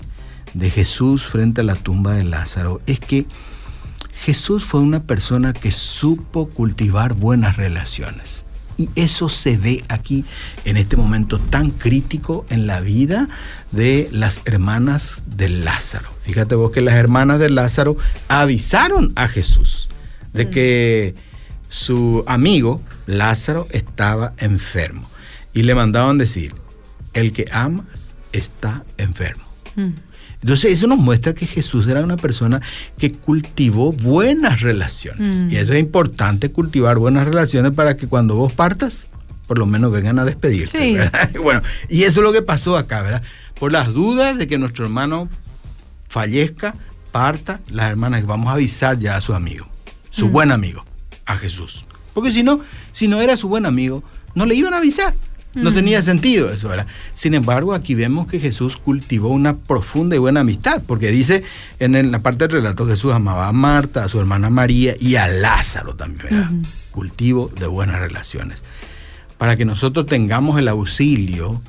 de 0.54 0.70
Jesús 0.70 1.28
frente 1.28 1.62
a 1.62 1.64
la 1.64 1.76
tumba 1.76 2.14
de 2.14 2.24
Lázaro 2.24 2.80
es 2.88 3.00
que 3.00 3.26
Jesús 4.24 4.64
fue 4.64 4.80
una 4.80 5.04
persona 5.04 5.52
que 5.52 5.72
supo 5.72 6.48
cultivar 6.48 7.14
buenas 7.14 7.58
relaciones. 7.58 8.46
Y 8.78 8.90
eso 8.96 9.28
se 9.28 9.58
ve 9.58 9.84
aquí 9.90 10.24
en 10.64 10.78
este 10.78 10.96
momento 10.96 11.40
tan 11.40 11.72
crítico 11.72 12.46
en 12.50 12.66
la 12.66 12.80
vida 12.80 13.28
de 13.72 14.08
las 14.14 14.42
hermanas 14.46 15.26
de 15.36 15.50
Lázaro. 15.50 16.10
Fíjate 16.22 16.56
vos 16.56 16.72
que 16.72 16.80
las 16.80 16.94
hermanas 16.94 17.38
de 17.38 17.50
Lázaro 17.50 17.98
avisaron 18.30 19.12
a 19.18 19.28
Jesús 19.28 19.90
de 20.32 20.50
que 20.50 21.16
su 21.68 22.24
amigo 22.26 22.82
Lázaro 23.06 23.68
estaba 23.72 24.34
enfermo. 24.38 25.10
Y 25.54 25.64
le 25.64 25.76
mandaban 25.76 26.18
decir, 26.18 26.56
el 27.14 27.34
que 27.34 27.46
amas 27.52 28.16
está 28.32 28.86
enfermo. 28.98 29.44
Mm. 29.76 29.90
Entonces 30.44 30.74
eso 30.74 30.88
nos 30.88 31.00
muestra 31.00 31.34
que 31.34 31.48
Jesús 31.48 31.88
era 31.88 32.04
una 32.04 32.18
persona 32.18 32.62
que 32.98 33.14
cultivó 33.14 33.94
buenas 33.94 34.60
relaciones. 34.62 35.44
Mm. 35.44 35.52
Y 35.52 35.56
eso 35.56 35.72
es 35.72 35.80
importante, 35.80 36.52
cultivar 36.52 36.98
buenas 36.98 37.26
relaciones 37.26 37.74
para 37.74 37.96
que 37.96 38.08
cuando 38.08 38.36
vos 38.36 38.52
partas, 38.52 39.08
por 39.48 39.58
lo 39.58 39.66
menos 39.66 39.94
vengan 39.94 40.20
a 40.20 40.26
despedirte. 40.26 41.10
bueno, 41.42 41.62
y 41.88 42.04
eso 42.04 42.20
es 42.20 42.24
lo 42.26 42.34
que 42.34 42.42
pasó 42.42 42.78
acá, 42.78 43.02
¿verdad? 43.02 43.24
Por 43.58 43.72
las 43.72 43.94
dudas 43.94 44.38
de 44.38 44.48
que 44.48 44.58
nuestro 44.58 44.84
hermano 44.84 45.30
fallezca, 46.10 46.76
parta, 47.14 47.62
las 47.72 47.90
hermanas 47.90 48.26
vamos 48.26 48.50
a 48.50 48.56
avisar 48.56 49.00
ya 49.00 49.16
a 49.16 49.22
su 49.22 49.34
amigo, 49.34 49.70
su 50.10 50.28
mm. 50.28 50.32
buen 50.34 50.52
amigo, 50.52 50.84
a 51.26 51.38
Jesús. 51.38 51.86
Porque 52.14 52.34
si 52.34 52.44
no, 52.44 52.60
si 52.92 53.08
no 53.08 53.22
era 53.22 53.38
su 53.38 53.48
buen 53.48 53.66
amigo, 53.66 54.04
no 54.36 54.46
le 54.46 54.56
iban 54.56 54.74
a 54.74 54.78
avisar. 54.78 55.14
No 55.56 55.72
Mm. 55.72 55.74
tenía 55.76 56.02
sentido 56.02 56.50
eso, 56.52 56.70
¿verdad? 56.70 56.88
Sin 57.14 57.34
embargo, 57.36 57.74
aquí 57.74 57.94
vemos 57.96 58.28
que 58.28 58.40
Jesús 58.40 58.78
cultivó 58.78 59.30
una 59.30 59.56
profunda 59.58 60.16
y 60.16 60.20
buena 60.20 60.40
amistad, 60.40 60.82
porque 60.88 61.12
dice 61.12 61.44
en 61.80 61.94
el- 61.96 62.12
la 62.12 62.20
parte 62.20 62.46
del 62.48 62.58
relato 62.58 62.88
Jesús 62.88 63.14
amaba 63.14 63.48
a 63.48 63.52
Marta, 63.52 64.04
a 64.04 64.10
su 64.10 64.20
hermana 64.20 64.50
María 64.50 64.96
y 65.00 65.16
a 65.16 65.28
Lázaro 65.28 65.96
también, 65.96 66.30
¿verdad? 66.32 66.52
Cultivo 66.92 67.52
de 67.60 67.68
buenas 67.68 68.00
relaciones. 68.00 68.64
Para 69.38 69.56
que 69.56 69.66
nosotros 69.66 70.06
tengamos 70.06 70.58
el 70.58 70.68
auxilio, 70.70 71.62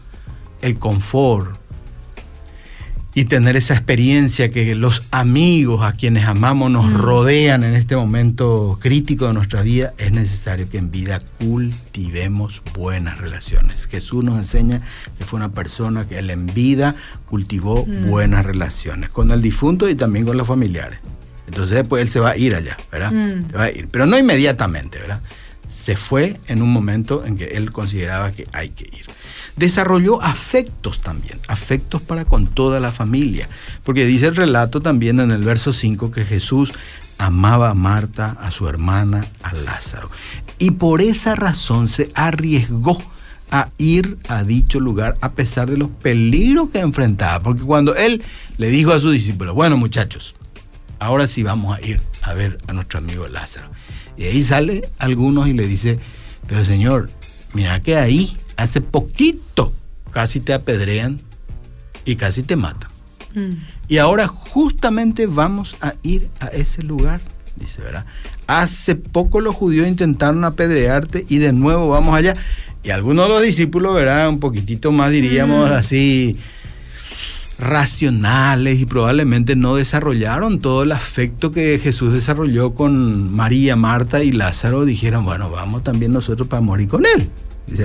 el 0.63 0.79
confort 0.79 1.57
y 3.17 3.27
tener 3.27 3.57
esa 3.57 3.75
experiencia 3.75 4.51
que 4.51 4.75
los 4.75 5.05
amigos 5.13 5.83
a 5.83 5.93
quienes 5.93 6.25
amamos 6.25 6.71
nos 6.71 6.87
Mm. 6.91 6.95
rodean 6.97 7.63
en 7.63 7.75
este 7.75 7.95
momento 7.97 8.79
crítico 8.81 9.29
de 9.29 9.35
nuestra 9.35 9.63
vida, 9.63 9.95
es 9.99 10.11
necesario 10.11 10.69
que 10.69 10.79
en 10.79 10.91
vida 10.91 11.21
cultivemos 11.39 12.63
buenas 12.75 13.19
relaciones. 13.19 13.87
Jesús 13.87 14.25
nos 14.25 14.39
enseña 14.39 14.83
que 15.19 15.25
fue 15.25 15.37
una 15.39 15.53
persona 15.53 16.07
que 16.09 16.19
él 16.19 16.31
en 16.31 16.47
vida 16.47 16.95
cultivó 17.29 17.87
Mm. 17.87 18.07
buenas 18.11 18.45
relaciones 18.45 19.11
con 19.11 19.31
el 19.31 19.41
difunto 19.43 19.89
y 19.89 19.95
también 19.95 20.27
con 20.27 20.37
los 20.37 20.47
familiares. 20.49 20.99
Entonces 21.47 21.77
después 21.77 22.03
él 22.03 22.09
se 22.09 22.21
va 22.21 22.31
a 22.31 22.37
ir 22.37 22.55
allá, 22.55 22.77
¿verdad? 22.91 23.13
Mm. 23.13 23.51
Se 23.51 23.57
va 23.57 23.65
a 23.65 23.71
ir, 23.71 23.87
pero 23.91 24.07
no 24.07 24.19
inmediatamente, 24.19 24.99
¿verdad? 24.99 25.21
Se 25.69 25.97
fue 25.97 26.41
en 26.47 26.63
un 26.63 26.73
momento 26.73 27.25
en 27.25 27.37
que 27.37 27.47
él 27.47 27.73
consideraba 27.73 28.31
que 28.31 28.47
hay 28.53 28.71
que 28.71 28.85
ir. 28.85 29.07
Desarrolló 29.57 30.23
afectos 30.23 31.01
también, 31.01 31.39
afectos 31.49 32.03
para 32.03 32.25
con 32.25 32.47
toda 32.47 32.81
la 32.81 32.91
familia, 32.91 33.49
porque 33.85 34.05
dice 34.05 34.27
el 34.27 34.37
relato 34.37 34.81
también 34.81 35.21
en 35.21 35.31
el 35.31 35.43
verso 35.43 35.73
5 35.73 36.11
que 36.11 36.25
Jesús 36.25 36.73
amaba 37.19 37.71
a 37.71 37.75
Marta, 37.75 38.37
a 38.41 38.51
su 38.51 38.69
hermana, 38.69 39.25
a 39.43 39.55
Lázaro. 39.55 40.11
Y 40.59 40.73
por 40.73 41.01
esa 41.01 41.35
razón 41.37 41.89
se 41.89 42.11
arriesgó 42.15 43.01
a 43.51 43.69
ir 43.79 44.19
a 44.29 44.43
dicho 44.43 44.81
lugar 44.81 45.17
a 45.21 45.33
pesar 45.33 45.71
de 45.71 45.77
los 45.77 45.89
peligros 45.89 46.71
que 46.71 46.81
enfrentaba, 46.81 47.41
porque 47.41 47.63
cuando 47.63 47.95
él 47.95 48.23
le 48.59 48.69
dijo 48.71 48.93
a 48.93 49.01
sus 49.01 49.13
discípulos, 49.13 49.55
bueno 49.55 49.77
muchachos, 49.77 50.35
ahora 50.99 51.29
sí 51.29 51.43
vamos 51.43 51.77
a 51.77 51.81
ir 51.81 52.01
a 52.23 52.33
ver 52.33 52.59
a 52.67 52.73
nuestro 52.73 52.99
amigo 52.99 53.29
Lázaro. 53.29 53.69
Y 54.17 54.25
ahí 54.25 54.43
sale 54.43 54.89
algunos 54.99 55.49
y 55.49 55.53
le 55.53 55.67
dice, 55.67 55.99
pero 56.47 56.65
Señor, 56.65 57.11
mira 57.53 57.83
que 57.83 57.97
ahí 57.97 58.37
hace 58.57 58.81
poquito 58.81 59.73
casi 60.11 60.41
te 60.41 60.53
apedrean 60.55 61.21
y 62.05 62.17
casi 62.17 62.43
te 62.43 62.57
matan. 62.57 62.91
Mm. 63.35 63.51
Y 63.89 63.99
ahora 63.99 64.29
justamente 64.29 65.27
vamos 65.27 65.77
a 65.81 65.95
ir 66.03 66.29
a 66.41 66.47
ese 66.49 66.83
lugar, 66.83 67.21
dice, 67.57 67.83
¿verdad? 67.83 68.05
Hace 68.47 68.95
poco 68.95 69.41
los 69.41 69.55
judíos 69.55 69.89
intentaron 69.89 70.45
apedrearte 70.45 71.27
y 71.29 71.39
de 71.39 71.53
nuevo 71.53 71.89
vamos 71.89 72.15
allá. 72.17 72.35
Y 72.85 72.91
algunos 72.91 73.27
de 73.27 73.35
los 73.35 73.43
discípulos, 73.43 73.95
¿verdad? 73.95 74.29
Un 74.29 74.39
poquitito 74.41 74.93
más 74.93 75.11
diríamos 75.11 75.71
Mm. 75.71 75.73
así 75.73 76.37
racionales 77.59 78.81
y 78.81 78.87
probablemente 78.87 79.57
no 79.57 79.77
desarrollaron 79.77 80.59
todo 80.59 80.83
el 80.83 80.93
afecto 80.93 81.51
que 81.51 81.79
Jesús 81.79 82.13
desarrolló 82.13 82.75
con 82.75 83.33
María, 83.33 83.77
Marta 83.77 84.23
y 84.23 84.33
Lázaro, 84.33 84.85
dijeron, 84.85 85.25
bueno, 85.25 85.51
vamos 85.51 85.85
también 85.85 86.13
nosotros 86.13 86.49
para 86.49 86.63
morir 86.63 86.89
con 86.89 87.05
él. 87.07 87.29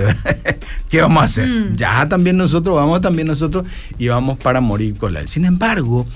¿Qué 0.88 1.00
vamos 1.00 1.22
a 1.22 1.26
hacer? 1.26 1.46
Mm. 1.46 1.76
Ya 1.76 2.08
también 2.08 2.36
nosotros, 2.36 2.76
vamos 2.76 3.00
también 3.00 3.28
nosotros 3.28 3.66
y 3.98 4.08
vamos 4.08 4.38
para 4.38 4.60
morir 4.60 4.96
con 4.96 5.16
él. 5.16 5.28
Sin 5.28 5.44
embargo, 5.44 6.06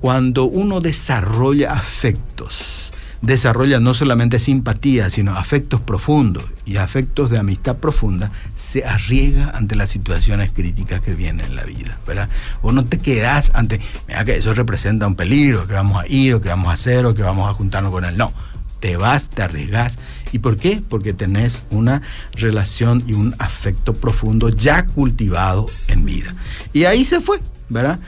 cuando 0.00 0.44
uno 0.44 0.80
desarrolla 0.80 1.72
afectos, 1.72 2.81
desarrolla 3.22 3.80
no 3.80 3.94
solamente 3.94 4.38
simpatía, 4.38 5.08
sino 5.08 5.36
afectos 5.36 5.80
profundos 5.80 6.44
y 6.66 6.76
afectos 6.76 7.30
de 7.30 7.38
amistad 7.38 7.76
profunda, 7.76 8.32
se 8.56 8.84
arriesga 8.84 9.50
ante 9.50 9.76
las 9.76 9.90
situaciones 9.90 10.52
críticas 10.52 11.00
que 11.00 11.12
vienen 11.12 11.46
en 11.46 11.56
la 11.56 11.64
vida, 11.64 11.98
¿verdad? 12.06 12.28
O 12.60 12.72
no 12.72 12.84
te 12.84 12.98
quedas 12.98 13.52
ante, 13.54 13.80
mira 14.08 14.24
que 14.24 14.36
eso 14.36 14.52
representa 14.54 15.06
un 15.06 15.14
peligro, 15.14 15.66
que 15.66 15.74
vamos 15.74 16.02
a 16.02 16.06
ir, 16.08 16.34
o 16.34 16.40
que 16.40 16.48
vamos 16.48 16.68
a 16.68 16.72
hacer, 16.72 17.06
o 17.06 17.14
que 17.14 17.22
vamos 17.22 17.48
a 17.48 17.54
juntarnos 17.54 17.92
con 17.92 18.04
él. 18.04 18.16
No, 18.16 18.32
te 18.80 18.96
vas, 18.96 19.30
te 19.30 19.42
arriesgas. 19.42 19.98
¿Y 20.32 20.40
por 20.40 20.56
qué? 20.56 20.82
Porque 20.86 21.12
tenés 21.12 21.62
una 21.70 22.02
relación 22.32 23.04
y 23.06 23.12
un 23.12 23.34
afecto 23.38 23.94
profundo 23.94 24.48
ya 24.48 24.86
cultivado 24.86 25.66
en 25.86 26.04
vida. 26.04 26.34
Y 26.72 26.84
ahí 26.84 27.04
se 27.04 27.20
fue, 27.20 27.38
¿verdad? 27.72 27.98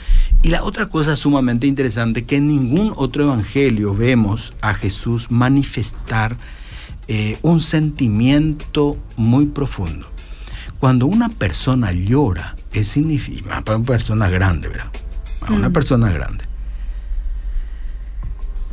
Y 0.43 0.49
la 0.49 0.63
otra 0.63 0.87
cosa 0.87 1.17
sumamente 1.17 1.67
interesante, 1.67 2.25
que 2.25 2.37
en 2.37 2.47
ningún 2.49 2.93
otro 2.97 3.25
evangelio 3.25 3.95
vemos 3.95 4.53
a 4.61 4.75
Jesús 4.75 5.31
manifestar 5.31 6.37
eh, 7.09 7.39
un 7.43 7.61
sentimiento 7.61 8.97
muy 9.17 9.47
profundo. 9.47 10.07
Cuando 10.79 11.07
una 11.07 11.29
persona 11.31 11.93
llora, 11.93 12.57
es 12.73 12.89
significa, 12.89 13.63
para 13.63 13.79
una 13.79 13.87
persona 13.87 14.29
grande, 14.29 14.69
¿verdad? 14.69 14.91
A 15.47 15.53
una 15.53 15.69
Mm. 15.69 15.73
persona 15.73 16.11
grande. 16.11 16.45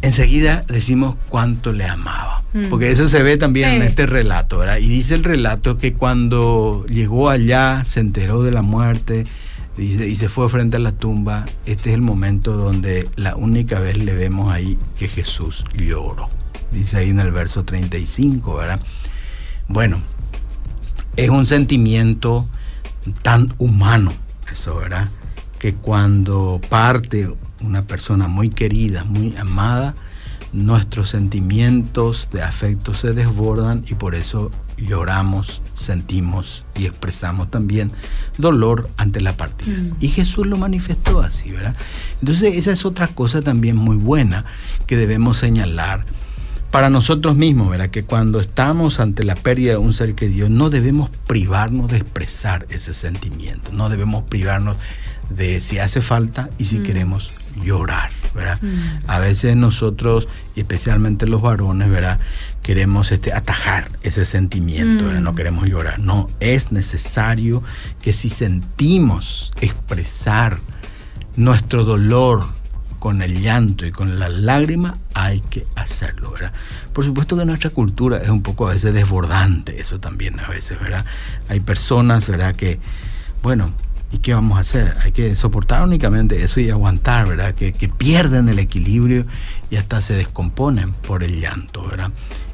Enseguida 0.01 0.63
decimos 0.67 1.15
cuánto 1.29 1.74
le 1.74 1.86
amaba. 1.86 2.41
Mm. 2.53 2.69
Porque 2.69 2.89
eso 2.89 3.07
se 3.07 3.21
ve 3.21 3.38
también 3.38 3.69
en 3.69 3.81
este 3.83 4.07
relato, 4.07 4.57
¿verdad? 4.57 4.77
Y 4.77 4.88
dice 4.88 5.13
el 5.13 5.24
relato 5.24 5.77
que 5.77 5.93
cuando 5.93 6.86
llegó 6.88 7.29
allá, 7.29 7.83
se 7.86 8.00
enteró 8.00 8.41
de 8.41 8.51
la 8.51 8.62
muerte 8.63 9.25
y 9.78 10.16
se 10.16 10.30
fue 10.30 10.50
frente 10.50 10.78
a 10.78 10.80
la 10.80 10.92
tumba, 10.92 11.46
este 11.66 11.90
es 11.90 11.96
el 11.96 12.01
momento 12.01 12.54
donde 12.54 13.08
la 13.16 13.36
única 13.36 13.80
vez 13.80 13.98
le 13.98 14.13
vemos 14.13 14.51
ahí 14.51 14.78
que 14.98 15.08
Jesús 15.08 15.63
lloró. 15.74 16.30
Dice 16.72 16.98
ahí 16.98 17.10
en 17.10 17.20
el 17.20 17.32
verso 17.32 17.63
35, 17.63 18.56
¿verdad? 18.56 18.80
Bueno, 19.68 20.01
es 21.16 21.30
un 21.30 21.46
sentimiento 21.46 22.48
tan 23.22 23.54
humano, 23.58 24.12
eso, 24.51 24.75
¿verdad? 24.75 25.10
Que 25.58 25.74
cuando 25.74 26.60
parte 26.70 27.30
una 27.62 27.84
persona 27.84 28.28
muy 28.28 28.50
querida, 28.50 29.04
muy 29.04 29.36
amada, 29.38 29.96
nuestros 30.54 31.10
sentimientos 31.10 32.28
de 32.32 32.42
afecto 32.42 32.94
se 32.94 33.13
desbordan 33.13 33.86
y 33.88 33.96
por 33.96 34.16
eso 34.16 34.51
lloramos, 34.82 35.62
sentimos 35.76 36.64
y 36.76 36.86
expresamos 36.86 37.50
también 37.52 37.92
dolor 38.38 38.90
ante 38.98 39.22
la 39.22 39.34
partida. 39.38 39.78
Mm. 39.78 39.92
Y 40.00 40.08
Jesús 40.10 40.48
lo 40.48 40.58
manifestó 40.58 41.22
así, 41.22 41.52
¿verdad? 41.52 41.76
Entonces 42.20 42.56
esa 42.56 42.72
es 42.72 42.86
otra 42.86 43.08
cosa 43.08 43.42
también 43.42 43.76
muy 43.76 43.96
buena 43.98 44.46
que 44.88 44.98
debemos 44.98 45.38
señalar 45.38 46.06
para 46.72 46.90
nosotros 46.90 47.36
mismos, 47.36 47.70
¿verdad? 47.70 47.90
Que 47.90 48.04
cuando 48.04 48.40
estamos 48.40 49.00
ante 49.02 49.26
la 49.26 49.36
pérdida 49.36 49.72
de 49.74 49.78
un 49.78 49.94
ser 49.94 50.16
querido, 50.16 50.48
no 50.48 50.70
debemos 50.70 51.10
privarnos 51.28 51.92
de 51.92 51.98
expresar 51.98 52.66
ese 52.70 52.94
sentimiento, 52.94 53.72
no 53.74 53.90
debemos 53.90 54.24
privarnos 54.24 54.78
de 55.30 55.60
si 55.62 55.80
hace 55.80 56.00
falta 56.02 56.50
y 56.58 56.66
si 56.66 56.80
Mm. 56.80 56.84
queremos 56.84 57.30
llorar, 57.64 58.10
¿verdad? 58.34 58.60
Mm. 58.62 59.10
A 59.10 59.20
veces 59.20 59.56
nosotros, 59.56 60.28
especialmente 60.56 61.28
los 61.28 61.42
varones, 61.42 61.90
¿verdad? 61.90 62.20
Queremos 62.62 63.12
este, 63.12 63.34
atajar 63.34 63.92
ese 64.04 64.26
sentimiento, 64.26 65.06
¿verdad? 65.06 65.22
Mm. 65.22 65.24
no 65.24 65.36
queremos 65.36 65.68
llorar. 65.68 66.00
No, 66.00 66.30
es 66.40 66.72
necesario 66.72 67.64
que 68.02 68.14
si 68.14 68.30
sentimos 68.30 69.52
expresar 69.62 70.60
nuestro 71.36 71.84
dolor 71.84 72.44
con 73.02 73.24
el 73.24 73.42
llanto 73.42 73.88
y 73.88 73.92
con 73.92 74.20
la 74.20 74.30
lágrima, 74.30 74.94
hay 75.16 75.40
que 75.42 75.66
hacerlo, 75.74 76.32
¿verdad? 76.34 76.54
Por 76.94 77.04
supuesto 77.04 77.36
que 77.36 77.46
nuestra 77.46 77.72
cultura 77.72 78.18
es 78.18 78.30
un 78.30 78.44
poco 78.44 78.68
a 78.68 78.74
veces 78.74 78.94
desbordante, 78.94 79.82
eso 79.82 80.00
también 80.00 80.40
a 80.40 80.48
veces, 80.48 80.80
¿verdad? 80.80 81.04
Hay 81.50 81.62
personas, 81.62 82.28
¿verdad? 82.28 82.56
Que, 82.56 82.80
bueno, 83.42 83.74
¿y 84.12 84.18
qué 84.20 84.34
vamos 84.34 84.58
a 84.58 84.62
hacer? 84.62 84.96
Hay 85.03 85.12
que 85.12 85.36
soportar 85.36 85.84
únicamente 85.84 86.44
eso 86.44 86.60
y 86.60 86.70
aguantar, 86.70 87.27
¿verdad? 87.27 87.53
Que, 87.56 87.72
que 87.74 87.88
pierden 87.89 88.50
el 88.50 88.60
equilibrio 88.60 89.25
y 89.70 89.75
hasta 89.77 90.01
se 90.01 90.13
descomponen 90.13 90.91
por 90.94 91.24
el 91.24 91.39
llanto, 91.39 91.88
¿verdad? 91.88 92.12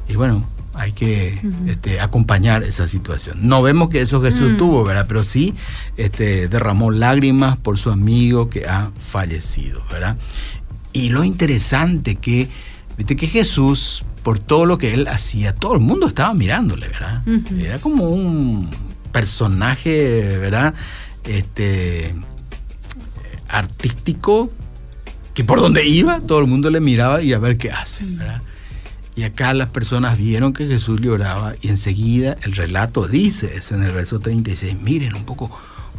Y 0.08 0.14
bueno, 0.14 0.48
hay 0.74 0.92
que 0.92 1.40
Ujú. 1.42 1.68
este, 1.70 2.00
acompañar 2.00 2.62
esa 2.62 2.86
situación. 2.86 3.38
No 3.48 3.62
vemos 3.62 3.88
que 3.88 4.00
eso 4.02 4.22
Jesús 4.22 4.52
Mm. 4.52 4.56
tuvo, 4.58 4.84
¿verdad? 4.84 5.06
Pero 5.08 5.24
sí 5.24 5.54
este, 5.96 6.46
derramó 6.48 6.92
lágrimas 6.92 7.56
por 7.56 7.78
su 7.78 7.90
amigo 7.90 8.48
que 8.48 8.66
ha 8.68 8.90
fallecido, 9.00 9.82
¿verdad? 9.90 10.16
Y 10.92 11.08
lo 11.10 11.24
interesante 11.24 12.14
que, 12.14 12.48
viste 12.96 13.16
que 13.16 13.26
Jesús, 13.26 14.04
por 14.22 14.38
todo 14.38 14.66
lo 14.66 14.78
que 14.78 14.94
él 14.94 15.08
hacía, 15.08 15.54
todo 15.54 15.74
el 15.74 15.80
mundo 15.80 16.06
estaba 16.06 16.32
mirándole, 16.34 16.86
¿verdad? 16.88 17.22
Ujú. 17.26 17.56
Era 17.58 17.78
como 17.80 18.08
un 18.10 18.70
personaje, 19.10 20.22
¿verdad? 20.38 20.74
Este 21.24 22.14
artístico 23.48 24.50
que 25.38 25.44
por 25.44 25.60
donde 25.60 25.86
iba 25.86 26.20
todo 26.20 26.40
el 26.40 26.48
mundo 26.48 26.68
le 26.68 26.80
miraba 26.80 27.22
y 27.22 27.32
a 27.32 27.38
ver 27.38 27.58
qué 27.58 27.70
hace, 27.70 28.04
¿verdad? 28.04 28.42
Y 29.14 29.22
acá 29.22 29.54
las 29.54 29.68
personas 29.68 30.18
vieron 30.18 30.52
que 30.52 30.66
Jesús 30.66 31.00
lloraba 31.00 31.54
y 31.60 31.68
enseguida 31.68 32.36
el 32.42 32.56
relato 32.56 33.06
dice, 33.06 33.56
es 33.56 33.72
en 33.72 33.82
el 33.82 33.92
verso 33.92 34.20
36, 34.20 34.80
miren 34.80 35.14
un 35.14 35.24
poco 35.24 35.50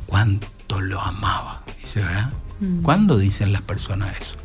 cuánto 0.06 0.82
lo 0.82 1.00
amaba, 1.02 1.64
dice, 1.82 2.02
¿verdad? 2.02 2.34
Mm. 2.60 2.82
¿Cuándo 2.82 3.18
dicen 3.18 3.54
las 3.54 3.62
personas 3.62 4.18
eso? 4.20 4.36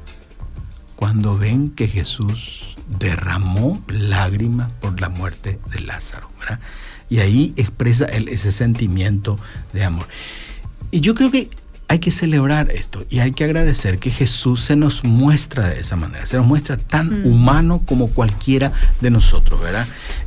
Cuando 0.94 1.36
ven 1.36 1.70
que 1.70 1.88
Jesús 1.88 2.76
derramó 2.98 3.82
lágrimas 3.88 4.72
por 4.74 5.00
la 5.00 5.08
muerte 5.08 5.58
de 5.72 5.80
Lázaro, 5.80 6.30
¿verdad? 6.38 6.60
Y 7.10 7.18
ahí 7.18 7.52
expresa 7.56 8.04
él 8.06 8.28
ese 8.28 8.52
sentimiento 8.52 9.36
de 9.72 9.84
amor. 9.84 10.06
Y 10.94 11.00
yo 11.00 11.14
creo 11.16 11.30
que 11.32 11.48
hay 11.88 11.98
que 11.98 12.10
celebrar 12.12 12.70
esto 12.70 13.04
y 13.10 13.18
hay 13.18 13.32
que 13.32 13.44
agradecer 13.44 13.98
que 13.98 14.10
Jesús 14.10 14.60
se 14.60 14.74
nos 14.76 15.04
muestra 15.04 15.68
de 15.68 15.80
esa 15.80 15.96
manera, 15.96 16.24
se 16.24 16.36
nos 16.38 16.46
muestra 16.46 16.76
tan 16.76 17.22
Mm. 17.22 17.26
humano 17.26 17.82
como 17.84 18.08
cualquiera 18.08 18.72
de 19.00 19.10
nosotros, 19.10 19.60
¿verdad? 19.60 19.86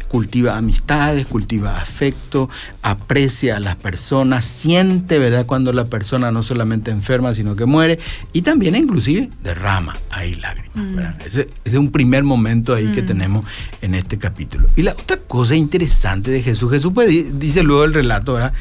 Cultiva 0.10 0.56
amistades, 0.58 1.26
cultiva 1.26 1.80
afecto, 1.82 2.50
aprecia 2.84 3.56
a 3.58 3.60
las 3.60 3.76
personas, 3.78 4.46
siente, 4.46 5.18
¿verdad? 5.20 5.46
Cuando 5.46 5.72
la 5.74 5.86
persona 5.86 6.32
no 6.32 6.44
solamente 6.44 6.92
enferma, 6.92 7.34
sino 7.34 7.56
que 7.56 7.66
muere 7.66 7.98
y 8.34 8.42
también 8.44 8.76
inclusive 8.76 9.30
derrama 9.42 9.96
ahí 10.12 10.36
lágrimas, 10.36 10.96
¿verdad? 10.96 11.16
Ese, 11.26 11.50
es 11.66 11.74
un 11.74 11.92
primer 11.92 12.24
momento 12.24 12.74
ahí 12.76 12.92
que 12.92 13.02
Mm. 13.02 13.06
tenemos 13.08 13.46
en 13.82 13.96
este 13.96 14.18
capítulo. 14.20 14.68
Y 14.76 14.84
la 14.84 14.92
otra 14.92 15.18
cosa 15.18 15.56
interesante 15.56 16.30
de 16.30 16.42
Jesús, 16.44 16.70
Jesús 16.72 16.92
pues, 16.94 17.10
di- 17.10 17.26
dice 17.34 17.64
luego 17.64 17.84
el 17.84 17.94
relato, 17.94 18.34
¿verdad? 18.34 18.54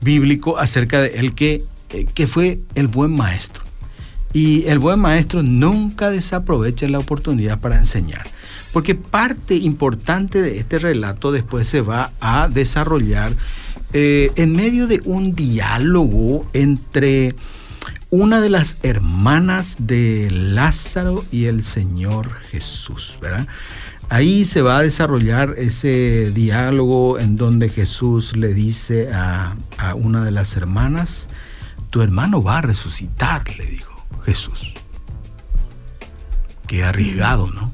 Bíblico 0.00 0.58
acerca 0.58 1.00
de 1.00 1.18
él 1.18 1.34
que, 1.34 1.64
eh, 1.90 2.06
que 2.12 2.26
fue 2.26 2.60
el 2.74 2.86
buen 2.86 3.12
maestro. 3.12 3.64
Y 4.32 4.66
el 4.66 4.78
buen 4.78 5.00
maestro 5.00 5.42
nunca 5.42 6.10
desaprovecha 6.10 6.86
la 6.88 6.98
oportunidad 6.98 7.60
para 7.60 7.78
enseñar. 7.78 8.26
Porque 8.72 8.94
parte 8.94 9.54
importante 9.54 10.42
de 10.42 10.58
este 10.58 10.78
relato 10.78 11.32
después 11.32 11.66
se 11.66 11.80
va 11.80 12.12
a 12.20 12.48
desarrollar 12.48 13.32
eh, 13.94 14.30
en 14.36 14.52
medio 14.52 14.86
de 14.86 15.00
un 15.04 15.34
diálogo 15.34 16.46
entre 16.52 17.34
una 18.10 18.40
de 18.40 18.50
las 18.50 18.76
hermanas 18.82 19.76
de 19.78 20.28
Lázaro 20.30 21.24
y 21.30 21.46
el 21.46 21.62
Señor 21.62 22.30
Jesús, 22.50 23.18
¿verdad? 23.20 23.46
Ahí 24.10 24.44
se 24.44 24.62
va 24.62 24.78
a 24.78 24.82
desarrollar 24.82 25.54
ese 25.58 26.30
diálogo 26.32 27.18
en 27.18 27.36
donde 27.36 27.68
Jesús 27.68 28.34
le 28.36 28.54
dice 28.54 29.12
a, 29.12 29.56
a 29.76 29.94
una 29.94 30.24
de 30.24 30.30
las 30.30 30.56
hermanas, 30.56 31.28
tu 31.90 32.00
hermano 32.00 32.42
va 32.42 32.58
a 32.58 32.62
resucitar, 32.62 33.44
le 33.56 33.66
dijo 33.66 34.06
Jesús. 34.24 34.72
Qué 36.66 36.84
arriesgado, 36.84 37.50
¿no? 37.50 37.72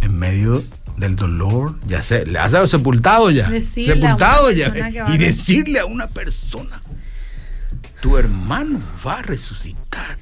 En 0.00 0.18
medio 0.18 0.62
del 0.96 1.16
dolor, 1.16 1.78
ya 1.86 2.02
sé, 2.02 2.26
le 2.26 2.38
has 2.38 2.52
dado 2.52 2.66
sepultado 2.66 3.30
ya. 3.30 3.48
Decirle 3.48 3.94
sepultado 3.94 4.50
ya. 4.50 4.66
a 4.66 5.14
Y 5.14 5.18
decirle 5.18 5.80
a 5.80 5.86
una 5.86 6.08
persona, 6.08 6.80
tu 8.00 8.16
hermano 8.16 8.80
va 9.06 9.20
a 9.20 9.22
resucitar. 9.22 10.18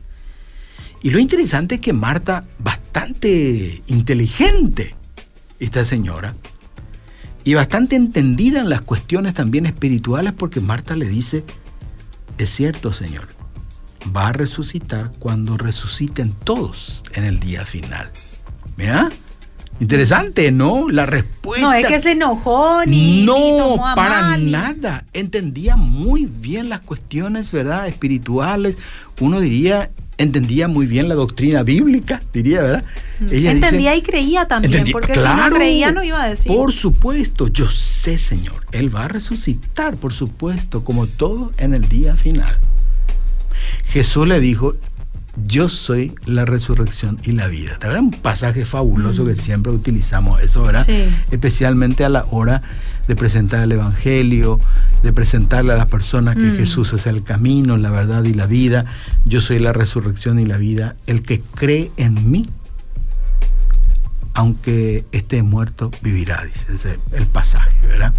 Y 1.02 1.10
lo 1.10 1.18
interesante 1.18 1.76
es 1.76 1.80
que 1.80 1.92
Marta, 1.92 2.44
bastante 2.58 3.82
inteligente, 3.86 4.94
esta 5.60 5.84
señora, 5.84 6.34
y 7.44 7.54
bastante 7.54 7.94
entendida 7.94 8.60
en 8.60 8.68
las 8.68 8.80
cuestiones 8.80 9.34
también 9.34 9.66
espirituales, 9.66 10.32
porque 10.32 10.60
Marta 10.60 10.96
le 10.96 11.06
dice, 11.06 11.44
es 12.38 12.50
cierto, 12.50 12.92
Señor, 12.92 13.28
va 14.14 14.28
a 14.28 14.32
resucitar 14.32 15.12
cuando 15.18 15.56
resuciten 15.56 16.32
todos 16.32 17.04
en 17.14 17.24
el 17.24 17.38
día 17.38 17.64
final. 17.64 18.10
¿Mira? 18.76 19.10
Interesante, 19.78 20.50
¿no? 20.52 20.88
La 20.88 21.06
respuesta. 21.06 21.66
No, 21.66 21.72
es 21.72 21.86
que 21.86 22.00
se 22.00 22.12
enojó 22.12 22.84
ni, 22.86 23.24
no, 23.24 23.34
ni 23.34 23.58
tomó 23.58 23.86
a 23.86 23.94
para 23.94 24.22
mal, 24.22 24.50
nada. 24.50 25.04
Entendía 25.12 25.76
muy 25.76 26.26
bien 26.26 26.68
las 26.68 26.80
cuestiones, 26.80 27.52
¿verdad? 27.52 27.86
Espirituales. 27.86 28.78
Uno 29.20 29.38
diría, 29.38 29.90
entendía 30.18 30.66
muy 30.68 30.86
bien 30.86 31.08
la 31.08 31.14
doctrina 31.14 31.62
bíblica, 31.62 32.22
diría, 32.32 32.62
¿verdad? 32.62 32.84
Ella 33.20 33.52
dice- 33.52 33.66
Entendía 33.66 33.96
y 33.96 34.02
creía 34.02 34.48
también, 34.48 34.86
porque 34.92 35.14
si 35.14 35.20
no 35.20 35.50
creía 35.54 35.92
no 35.92 36.02
iba 36.02 36.22
a 36.22 36.28
decir. 36.28 36.50
Por 36.50 36.72
supuesto, 36.72 37.48
yo 37.48 37.70
sé, 37.70 38.16
Señor, 38.18 38.64
Él 38.72 38.94
va 38.94 39.04
a 39.04 39.08
resucitar, 39.08 39.96
por 39.96 40.12
supuesto, 40.12 40.84
como 40.84 41.06
todo 41.06 41.52
en 41.58 41.74
el 41.74 41.88
día 41.88 42.14
final. 42.16 42.58
Jesús 43.88 44.26
le 44.26 44.40
dijo, 44.40 44.76
yo 45.44 45.68
soy 45.68 46.14
la 46.24 46.44
resurrección 46.46 47.18
y 47.22 47.32
la 47.32 47.46
vida. 47.46 47.76
¿Te 47.78 47.88
Un 47.98 48.10
pasaje 48.10 48.64
fabuloso 48.64 49.24
que 49.26 49.34
siempre 49.34 49.70
utilizamos 49.72 50.40
eso, 50.40 50.62
¿verdad? 50.62 50.86
Mm. 50.88 50.90
Sí. 50.92 51.14
Especialmente 51.30 52.04
a 52.04 52.08
la 52.08 52.24
hora 52.30 52.62
de 53.06 53.16
presentar 53.16 53.62
el 53.62 53.72
Evangelio, 53.72 54.58
de 55.02 55.12
presentarle 55.12 55.74
a 55.74 55.76
las 55.76 55.86
personas 55.88 56.36
que 56.36 56.42
Mm. 56.52 56.56
Jesús 56.56 56.92
es 56.94 57.06
el 57.06 57.22
camino, 57.22 57.76
la 57.76 57.90
verdad 57.90 58.24
y 58.24 58.32
la 58.34 58.46
vida. 58.46 58.86
Yo 59.24 59.40
soy 59.40 59.58
la 59.58 59.72
resurrección 59.72 60.38
y 60.38 60.46
la 60.46 60.56
vida. 60.56 60.96
El 61.06 61.22
que 61.22 61.40
cree 61.40 61.90
en 61.98 62.30
mí, 62.30 62.46
aunque 64.34 65.04
esté 65.12 65.42
muerto, 65.42 65.90
vivirá, 66.02 66.42
dice 66.44 66.66
ese- 66.74 66.98
el 67.12 67.26
pasaje, 67.26 67.76
¿verdad? 67.86 68.14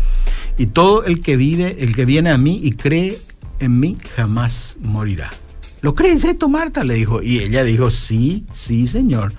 Y 0.58 0.68
todo 0.68 1.04
el 1.06 1.22
que 1.22 1.38
vive, 1.38 1.78
el 1.84 1.96
que 1.96 2.06
viene 2.06 2.32
a 2.32 2.38
mí 2.38 2.60
y 2.64 2.72
cree 2.72 3.20
en 3.60 3.80
mí, 3.80 3.98
jamás 4.16 4.78
morirá. 4.82 5.30
¿Lo 5.82 5.96
crees 5.96 6.24
esto, 6.24 6.50
Marta? 6.50 6.84
Le 6.84 6.96
dijo. 6.96 7.22
Y 7.22 7.40
ella 7.40 7.64
dijo, 7.64 7.90
sí, 7.92 8.44
sí, 8.54 8.88
Señor. 8.88 9.34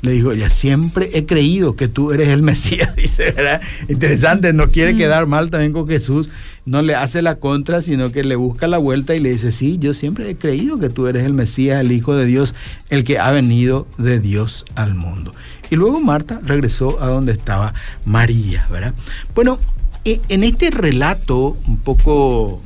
Le 0.00 0.12
dijo, 0.12 0.32
ya 0.32 0.48
siempre 0.48 1.10
he 1.14 1.26
creído 1.26 1.74
que 1.74 1.88
tú 1.88 2.12
eres 2.12 2.28
el 2.28 2.42
Mesías, 2.42 2.94
dice, 2.94 3.32
¿verdad? 3.32 3.60
Interesante, 3.88 4.52
no 4.52 4.70
quiere 4.70 4.94
quedar 4.94 5.26
mal 5.26 5.50
también 5.50 5.72
con 5.72 5.88
Jesús, 5.88 6.30
no 6.66 6.82
le 6.82 6.94
hace 6.94 7.20
la 7.20 7.36
contra, 7.36 7.80
sino 7.80 8.12
que 8.12 8.22
le 8.22 8.36
busca 8.36 8.68
la 8.68 8.78
vuelta 8.78 9.16
y 9.16 9.18
le 9.18 9.32
dice, 9.32 9.50
sí, 9.50 9.78
yo 9.80 9.92
siempre 9.94 10.30
he 10.30 10.36
creído 10.36 10.78
que 10.78 10.88
tú 10.88 11.08
eres 11.08 11.26
el 11.26 11.34
Mesías, 11.34 11.80
el 11.80 11.90
Hijo 11.90 12.14
de 12.14 12.26
Dios, 12.26 12.54
el 12.90 13.02
que 13.02 13.18
ha 13.18 13.32
venido 13.32 13.88
de 13.98 14.20
Dios 14.20 14.66
al 14.76 14.94
mundo. 14.94 15.32
Y 15.68 15.74
luego 15.74 16.00
Marta 16.00 16.40
regresó 16.44 17.02
a 17.02 17.08
donde 17.08 17.32
estaba 17.32 17.74
María, 18.04 18.68
¿verdad? 18.70 18.94
Bueno, 19.34 19.58
e- 20.04 20.20
en 20.28 20.44
este 20.44 20.70
relato 20.70 21.56
un 21.66 21.78
poco 21.78 22.62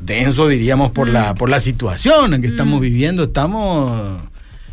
denso, 0.00 0.48
diríamos, 0.48 0.90
por, 0.90 1.08
la, 1.08 1.34
por 1.34 1.48
la 1.48 1.60
situación 1.60 2.34
en 2.34 2.40
que 2.42 2.48
estamos 2.48 2.80
viviendo, 2.80 3.24
estamos, 3.24 4.20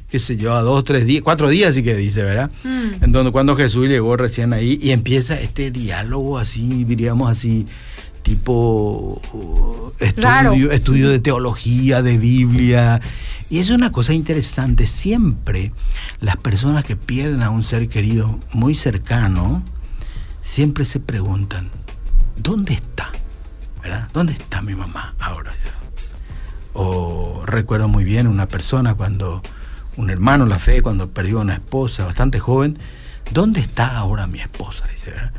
qué 0.09 0.19
sé 0.19 0.37
yo, 0.37 0.53
a 0.53 0.61
dos, 0.61 0.83
tres 0.83 1.05
días, 1.05 1.23
cuatro 1.23 1.49
días, 1.49 1.75
sí 1.75 1.83
que 1.83 1.95
dice, 1.95 2.23
¿verdad? 2.23 2.51
Mm. 2.63 3.03
En 3.03 3.11
donde 3.11 3.31
cuando 3.31 3.55
Jesús 3.55 3.87
llegó 3.87 4.17
recién 4.17 4.53
ahí 4.53 4.79
y 4.81 4.91
empieza 4.91 5.39
este 5.39 5.71
diálogo 5.71 6.37
así, 6.37 6.83
diríamos 6.83 7.31
así, 7.31 7.65
tipo 8.23 9.21
uh, 9.33 9.91
Raro. 10.17 10.51
estudio, 10.51 10.71
estudio 10.71 11.09
de 11.09 11.19
teología, 11.19 12.01
de 12.01 12.17
Biblia. 12.17 13.01
Y 13.49 13.59
es 13.59 13.69
una 13.69 13.91
cosa 13.91 14.13
interesante, 14.13 14.87
siempre 14.87 15.73
las 16.21 16.37
personas 16.37 16.85
que 16.85 16.95
pierden 16.95 17.43
a 17.43 17.49
un 17.49 17.63
ser 17.63 17.89
querido 17.89 18.39
muy 18.53 18.75
cercano, 18.75 19.61
siempre 20.41 20.85
se 20.85 21.01
preguntan, 21.01 21.69
¿dónde 22.37 22.73
está? 22.73 23.11
¿Verdad? 23.81 24.07
¿Dónde 24.13 24.33
está 24.33 24.61
mi 24.61 24.75
mamá 24.75 25.15
ahora? 25.19 25.53
O 26.73 27.43
recuerdo 27.45 27.87
muy 27.89 28.03
bien 28.05 28.27
una 28.27 28.47
persona 28.47 28.93
cuando, 28.95 29.41
un 29.97 30.09
hermano, 30.09 30.45
la 30.45 30.57
fe, 30.59 30.81
cuando 30.81 31.09
perdió 31.09 31.39
a 31.39 31.41
una 31.41 31.55
esposa 31.55 32.05
bastante 32.05 32.39
joven, 32.39 32.79
¿dónde 33.31 33.59
está 33.59 33.97
ahora 33.97 34.25
mi 34.27 34.39
esposa? 34.39 34.85
Dice, 34.87 35.11
¿verdad? 35.11 35.31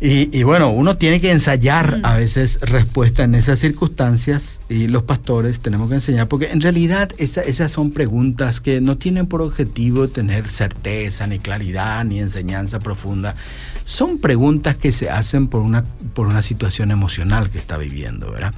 Y, 0.00 0.36
y 0.36 0.42
bueno, 0.42 0.70
uno 0.70 0.96
tiene 0.96 1.20
que 1.20 1.30
ensayar 1.30 2.00
a 2.02 2.16
veces 2.16 2.58
respuesta 2.62 3.22
en 3.22 3.34
esas 3.36 3.60
circunstancias 3.60 4.60
y 4.68 4.88
los 4.88 5.04
pastores 5.04 5.60
tenemos 5.60 5.88
que 5.88 5.94
enseñar, 5.94 6.26
porque 6.26 6.50
en 6.50 6.60
realidad 6.60 7.10
esa- 7.16 7.42
esas 7.42 7.70
son 7.70 7.92
preguntas 7.92 8.60
que 8.60 8.80
no 8.80 8.98
tienen 8.98 9.26
por 9.28 9.40
objetivo 9.40 10.08
tener 10.08 10.48
certeza, 10.50 11.26
ni 11.28 11.38
claridad, 11.38 12.04
ni 12.04 12.18
enseñanza 12.20 12.80
profunda. 12.80 13.36
Son 13.84 14.18
preguntas 14.18 14.76
que 14.76 14.92
se 14.92 15.10
hacen 15.10 15.48
por 15.48 15.60
una, 15.60 15.84
por 16.14 16.26
una 16.26 16.42
situación 16.42 16.90
emocional 16.90 17.50
que 17.50 17.58
está 17.58 17.76
viviendo, 17.76 18.30
¿verdad? 18.30 18.54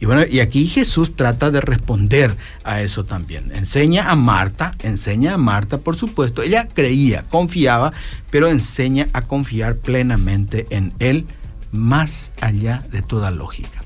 Y 0.00 0.06
bueno, 0.06 0.22
y 0.30 0.38
aquí 0.40 0.66
Jesús 0.68 1.16
trata 1.16 1.50
de 1.50 1.60
responder 1.60 2.36
a 2.62 2.82
eso 2.82 3.04
también. 3.04 3.50
Enseña 3.54 4.10
a 4.10 4.14
Marta, 4.14 4.74
enseña 4.80 5.34
a 5.34 5.38
Marta, 5.38 5.78
por 5.78 5.96
supuesto. 5.96 6.42
Ella 6.42 6.68
creía, 6.68 7.24
confiaba, 7.24 7.92
pero 8.30 8.48
enseña 8.48 9.08
a 9.12 9.22
confiar 9.22 9.76
plenamente 9.76 10.66
en 10.70 10.92
Él, 11.00 11.26
más 11.72 12.30
allá 12.40 12.84
de 12.92 13.02
toda 13.02 13.32
lógica. 13.32 13.82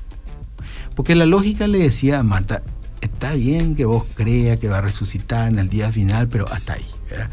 Porque 0.95 1.15
la 1.15 1.25
lógica 1.25 1.67
le 1.67 1.79
decía 1.79 2.19
a 2.19 2.23
Marta, 2.23 2.61
está 3.01 3.33
bien 3.33 3.75
que 3.75 3.85
vos 3.85 4.05
creas 4.13 4.59
que 4.59 4.69
va 4.69 4.77
a 4.77 4.81
resucitar 4.81 5.51
en 5.51 5.57
el 5.57 5.69
día 5.69 5.91
final, 5.91 6.27
pero 6.27 6.45
hasta 6.51 6.73
ahí, 6.73 6.85
¿verdad? 7.09 7.29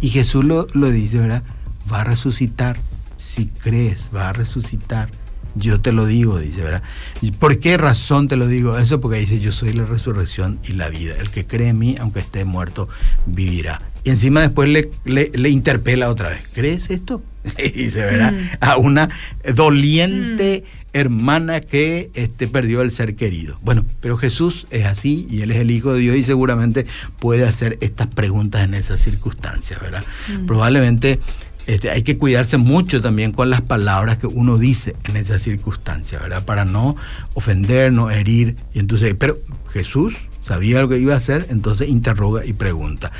Y 0.00 0.10
Jesús 0.10 0.44
lo, 0.44 0.66
lo 0.72 0.90
dice, 0.90 1.18
¿verdad? 1.18 1.44
Va 1.90 2.00
a 2.00 2.04
resucitar, 2.04 2.78
si 3.24 3.46
crees, 3.46 4.10
va 4.14 4.28
a 4.28 4.32
resucitar. 4.32 5.08
Yo 5.56 5.80
te 5.80 5.92
lo 5.92 6.04
digo, 6.04 6.38
dice, 6.38 6.62
¿verdad? 6.62 6.82
¿Y 7.22 7.30
¿Por 7.30 7.58
qué 7.60 7.76
razón 7.76 8.28
te 8.28 8.36
lo 8.36 8.48
digo? 8.48 8.76
Eso 8.76 9.00
porque 9.00 9.18
dice, 9.18 9.40
yo 9.40 9.52
soy 9.52 9.72
la 9.72 9.84
resurrección 9.84 10.58
y 10.64 10.72
la 10.72 10.88
vida. 10.88 11.14
El 11.18 11.30
que 11.30 11.46
cree 11.46 11.68
en 11.68 11.78
mí, 11.78 11.94
aunque 12.00 12.20
esté 12.20 12.44
muerto, 12.44 12.88
vivirá. 13.26 13.80
Y 14.02 14.10
encima 14.10 14.40
después 14.40 14.68
le, 14.68 14.90
le, 15.04 15.30
le 15.32 15.48
interpela 15.48 16.10
otra 16.10 16.30
vez. 16.30 16.42
¿Crees 16.52 16.90
esto? 16.90 17.22
Dice, 17.74 18.04
¿verdad? 18.04 18.32
Mm. 18.32 18.48
A 18.60 18.76
una 18.76 19.08
doliente 19.54 20.64
hermana 20.92 21.60
que 21.60 22.10
este, 22.14 22.46
perdió 22.46 22.82
el 22.82 22.90
ser 22.90 23.16
querido. 23.16 23.58
Bueno, 23.62 23.84
pero 24.00 24.16
Jesús 24.16 24.66
es 24.70 24.86
así 24.86 25.26
y 25.30 25.42
Él 25.42 25.50
es 25.50 25.58
el 25.58 25.70
Hijo 25.70 25.92
de 25.92 26.00
Dios 26.00 26.16
y 26.16 26.22
seguramente 26.22 26.86
puede 27.18 27.44
hacer 27.44 27.78
estas 27.80 28.06
preguntas 28.08 28.62
en 28.62 28.74
esas 28.74 29.00
circunstancias, 29.00 29.80
¿verdad? 29.80 30.04
Mm. 30.28 30.46
Probablemente 30.46 31.20
este, 31.66 31.90
hay 31.90 32.02
que 32.02 32.18
cuidarse 32.18 32.56
mucho 32.56 33.00
también 33.00 33.32
con 33.32 33.50
las 33.50 33.62
palabras 33.62 34.18
que 34.18 34.26
uno 34.26 34.58
dice 34.58 34.94
en 35.04 35.16
esa 35.16 35.38
circunstancia, 35.38 36.18
¿verdad? 36.18 36.44
Para 36.44 36.64
no 36.64 36.96
ofender, 37.34 37.92
no 37.92 38.10
herir. 38.10 38.56
Y 38.74 38.80
entonces, 38.80 39.14
pero 39.18 39.38
Jesús 39.72 40.14
sabía 40.46 40.82
lo 40.82 40.88
que 40.88 40.98
iba 40.98 41.14
a 41.14 41.16
hacer, 41.16 41.46
entonces 41.50 41.88
interroga 41.88 42.44
y 42.44 42.52
pregunta. 42.52 43.12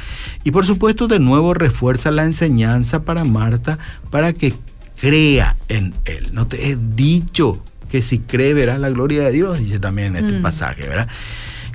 Y 0.44 0.50
por 0.50 0.66
supuesto, 0.66 1.08
de 1.08 1.18
nuevo 1.18 1.54
refuerza 1.54 2.10
la 2.10 2.24
enseñanza 2.24 3.04
para 3.04 3.24
Marta 3.24 3.78
para 4.10 4.32
que 4.34 4.52
crea 5.00 5.56
en 5.68 5.94
él. 6.04 6.30
No 6.32 6.46
te 6.46 6.70
he 6.70 6.76
dicho 6.76 7.62
que 7.90 8.02
si 8.02 8.18
cree 8.18 8.54
verás 8.54 8.78
la 8.78 8.90
gloria 8.90 9.22
de 9.22 9.32
Dios, 9.32 9.58
dice 9.58 9.78
también 9.78 10.16
en 10.16 10.24
este 10.24 10.38
mm. 10.38 10.42
pasaje, 10.42 10.88
¿verdad? 10.88 11.08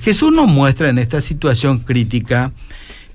Jesús 0.02 0.32
nos 0.32 0.48
muestra 0.48 0.90
en 0.90 0.98
esta 0.98 1.22
situación 1.22 1.80
crítica 1.80 2.52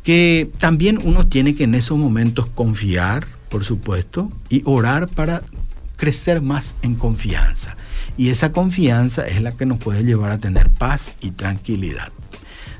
que 0.02 0.50
también 0.58 0.98
uno 1.02 1.26
tiene 1.26 1.54
que 1.54 1.64
en 1.64 1.74
esos 1.74 1.98
momentos 1.98 2.46
confiar, 2.46 3.26
por 3.54 3.62
supuesto, 3.62 4.32
y 4.48 4.62
orar 4.64 5.06
para 5.06 5.40
crecer 5.94 6.42
más 6.42 6.74
en 6.82 6.96
confianza. 6.96 7.76
Y 8.16 8.30
esa 8.30 8.50
confianza 8.50 9.28
es 9.28 9.40
la 9.40 9.52
que 9.52 9.64
nos 9.64 9.78
puede 9.78 10.02
llevar 10.02 10.32
a 10.32 10.38
tener 10.38 10.70
paz 10.70 11.14
y 11.20 11.30
tranquilidad. 11.30 12.08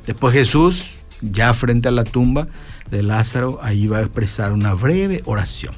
Después 0.04 0.34
Jesús, 0.34 0.94
ya 1.20 1.54
frente 1.54 1.86
a 1.86 1.92
la 1.92 2.02
tumba 2.02 2.48
de 2.90 3.04
Lázaro, 3.04 3.60
ahí 3.62 3.86
va 3.86 3.98
a 3.98 4.00
expresar 4.00 4.52
una 4.52 4.74
breve 4.74 5.22
oración. 5.26 5.76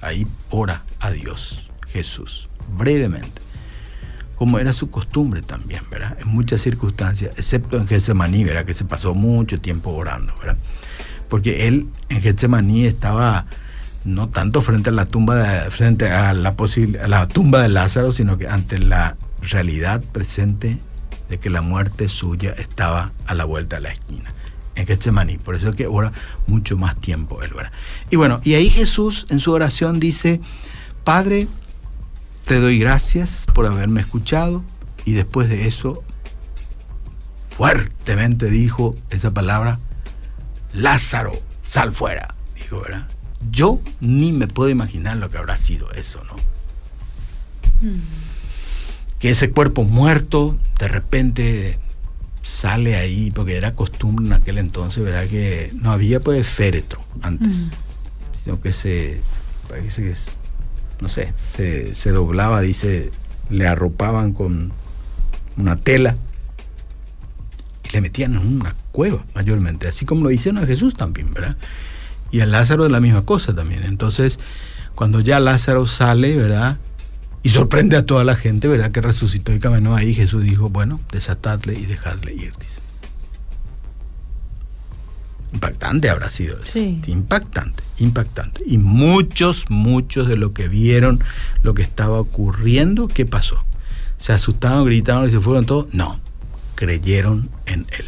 Ahí 0.00 0.28
ora 0.50 0.84
a 1.00 1.10
Dios, 1.10 1.68
Jesús, 1.88 2.48
brevemente. 2.78 3.42
Como 4.36 4.60
era 4.60 4.72
su 4.72 4.92
costumbre 4.92 5.42
también, 5.42 5.82
¿verdad? 5.90 6.16
En 6.20 6.28
muchas 6.28 6.62
circunstancias, 6.62 7.34
excepto 7.36 7.78
en 7.78 7.88
Getsemaní, 7.88 8.44
¿verdad? 8.44 8.64
Que 8.64 8.74
se 8.74 8.84
pasó 8.84 9.12
mucho 9.12 9.60
tiempo 9.60 9.90
orando, 9.90 10.32
¿verdad? 10.38 10.56
Porque 11.28 11.66
él 11.66 11.88
en 12.10 12.22
Getsemaní 12.22 12.86
estaba 12.86 13.46
no 14.04 14.28
tanto 14.28 14.62
frente 14.62 14.90
a 14.90 14.92
la 14.92 15.06
tumba 15.06 15.36
de, 15.36 15.70
frente 15.70 16.10
a 16.10 16.32
la, 16.32 16.54
a 17.02 17.08
la 17.08 17.28
tumba 17.28 17.62
de 17.62 17.68
Lázaro, 17.68 18.12
sino 18.12 18.38
que 18.38 18.48
ante 18.48 18.78
la 18.78 19.16
realidad 19.42 20.02
presente 20.12 20.78
de 21.28 21.38
que 21.38 21.50
la 21.50 21.60
muerte 21.60 22.08
suya 22.08 22.54
estaba 22.58 23.12
a 23.26 23.34
la 23.34 23.44
vuelta 23.44 23.76
de 23.76 23.82
la 23.82 23.92
esquina 23.92 24.32
en 24.74 24.86
Getsemaní. 24.86 25.38
Por 25.38 25.54
eso 25.54 25.70
es 25.70 25.76
que 25.76 25.86
ora 25.86 26.12
mucho 26.46 26.76
más 26.76 26.96
tiempo 27.00 27.42
él. 27.42 27.52
Y 28.10 28.16
bueno, 28.16 28.40
y 28.44 28.54
ahí 28.54 28.70
Jesús 28.70 29.26
en 29.30 29.40
su 29.40 29.52
oración 29.52 30.00
dice, 30.00 30.40
Padre, 31.04 31.48
te 32.44 32.60
doy 32.60 32.78
gracias 32.78 33.46
por 33.54 33.66
haberme 33.66 34.00
escuchado. 34.00 34.62
Y 35.04 35.12
después 35.12 35.48
de 35.48 35.66
eso, 35.66 36.02
fuertemente 37.48 38.46
dijo 38.50 38.96
esa 39.10 39.30
palabra, 39.30 39.78
Lázaro, 40.72 41.32
sal 41.62 41.92
fuera. 41.92 42.34
Dijo, 42.54 42.80
¿verdad? 42.80 43.06
Yo 43.50 43.80
ni 44.00 44.32
me 44.32 44.48
puedo 44.48 44.70
imaginar 44.70 45.16
lo 45.16 45.30
que 45.30 45.38
habrá 45.38 45.56
sido 45.56 45.90
eso, 45.92 46.22
¿no? 46.24 46.36
Mm 47.80 48.00
que 49.20 49.28
ese 49.30 49.50
cuerpo 49.50 49.84
muerto 49.84 50.58
de 50.78 50.88
repente 50.88 51.78
sale 52.42 52.96
ahí, 52.96 53.30
porque 53.30 53.54
era 53.54 53.74
costumbre 53.74 54.26
en 54.26 54.32
aquel 54.32 54.58
entonces, 54.58 55.04
¿verdad? 55.04 55.28
Que 55.28 55.70
no 55.74 55.92
había 55.92 56.20
pues 56.20 56.46
féretro 56.46 57.00
antes, 57.20 57.68
sino 58.42 58.60
que 58.60 58.72
se, 58.72 59.20
parece 59.68 60.02
que 60.02 60.14
no 61.02 61.08
sé, 61.08 61.34
se, 61.54 61.94
se 61.94 62.10
doblaba, 62.10 62.62
dice, 62.62 63.10
le 63.50 63.68
arropaban 63.68 64.32
con 64.32 64.72
una 65.58 65.76
tela 65.76 66.16
y 67.84 67.90
le 67.92 68.00
metían 68.00 68.32
en 68.32 68.38
una 68.38 68.74
cueva 68.90 69.22
mayormente, 69.34 69.86
así 69.86 70.06
como 70.06 70.24
lo 70.24 70.30
hicieron 70.30 70.64
a 70.64 70.66
Jesús 70.66 70.94
también, 70.94 71.30
¿verdad? 71.32 71.58
Y 72.30 72.40
a 72.40 72.46
Lázaro 72.46 72.84
de 72.84 72.90
la 72.90 73.00
misma 73.00 73.22
cosa 73.22 73.54
también. 73.54 73.82
Entonces, 73.82 74.38
cuando 74.94 75.20
ya 75.20 75.40
Lázaro 75.40 75.86
sale, 75.86 76.36
¿verdad? 76.36 76.78
Y 77.42 77.48
sorprende 77.48 77.96
a 77.96 78.04
toda 78.04 78.22
la 78.24 78.36
gente, 78.36 78.68
¿verdad? 78.68 78.92
Que 78.92 79.00
resucitó 79.00 79.52
y 79.52 79.58
caminó 79.58 79.96
ahí. 79.96 80.14
Jesús 80.14 80.42
dijo, 80.42 80.68
bueno, 80.68 81.00
desatadle 81.10 81.74
y 81.74 81.86
dejadle 81.86 82.34
ir. 82.34 82.52
Dice. 82.58 82.80
Impactante 85.52 86.10
habrá 86.10 86.30
sido 86.30 86.62
eso. 86.62 86.72
Sí. 86.72 87.00
Impactante, 87.06 87.82
impactante. 87.98 88.62
Y 88.66 88.78
muchos, 88.78 89.64
muchos 89.68 90.28
de 90.28 90.36
los 90.36 90.52
que 90.52 90.68
vieron 90.68 91.24
lo 91.62 91.74
que 91.74 91.82
estaba 91.82 92.20
ocurriendo, 92.20 93.08
¿qué 93.08 93.26
pasó? 93.26 93.64
¿Se 94.18 94.32
asustaron, 94.32 94.84
gritaron 94.84 95.28
y 95.28 95.32
se 95.32 95.40
fueron 95.40 95.66
todos? 95.66 95.86
No, 95.92 96.20
creyeron 96.76 97.48
en 97.66 97.86
él. 97.98 98.04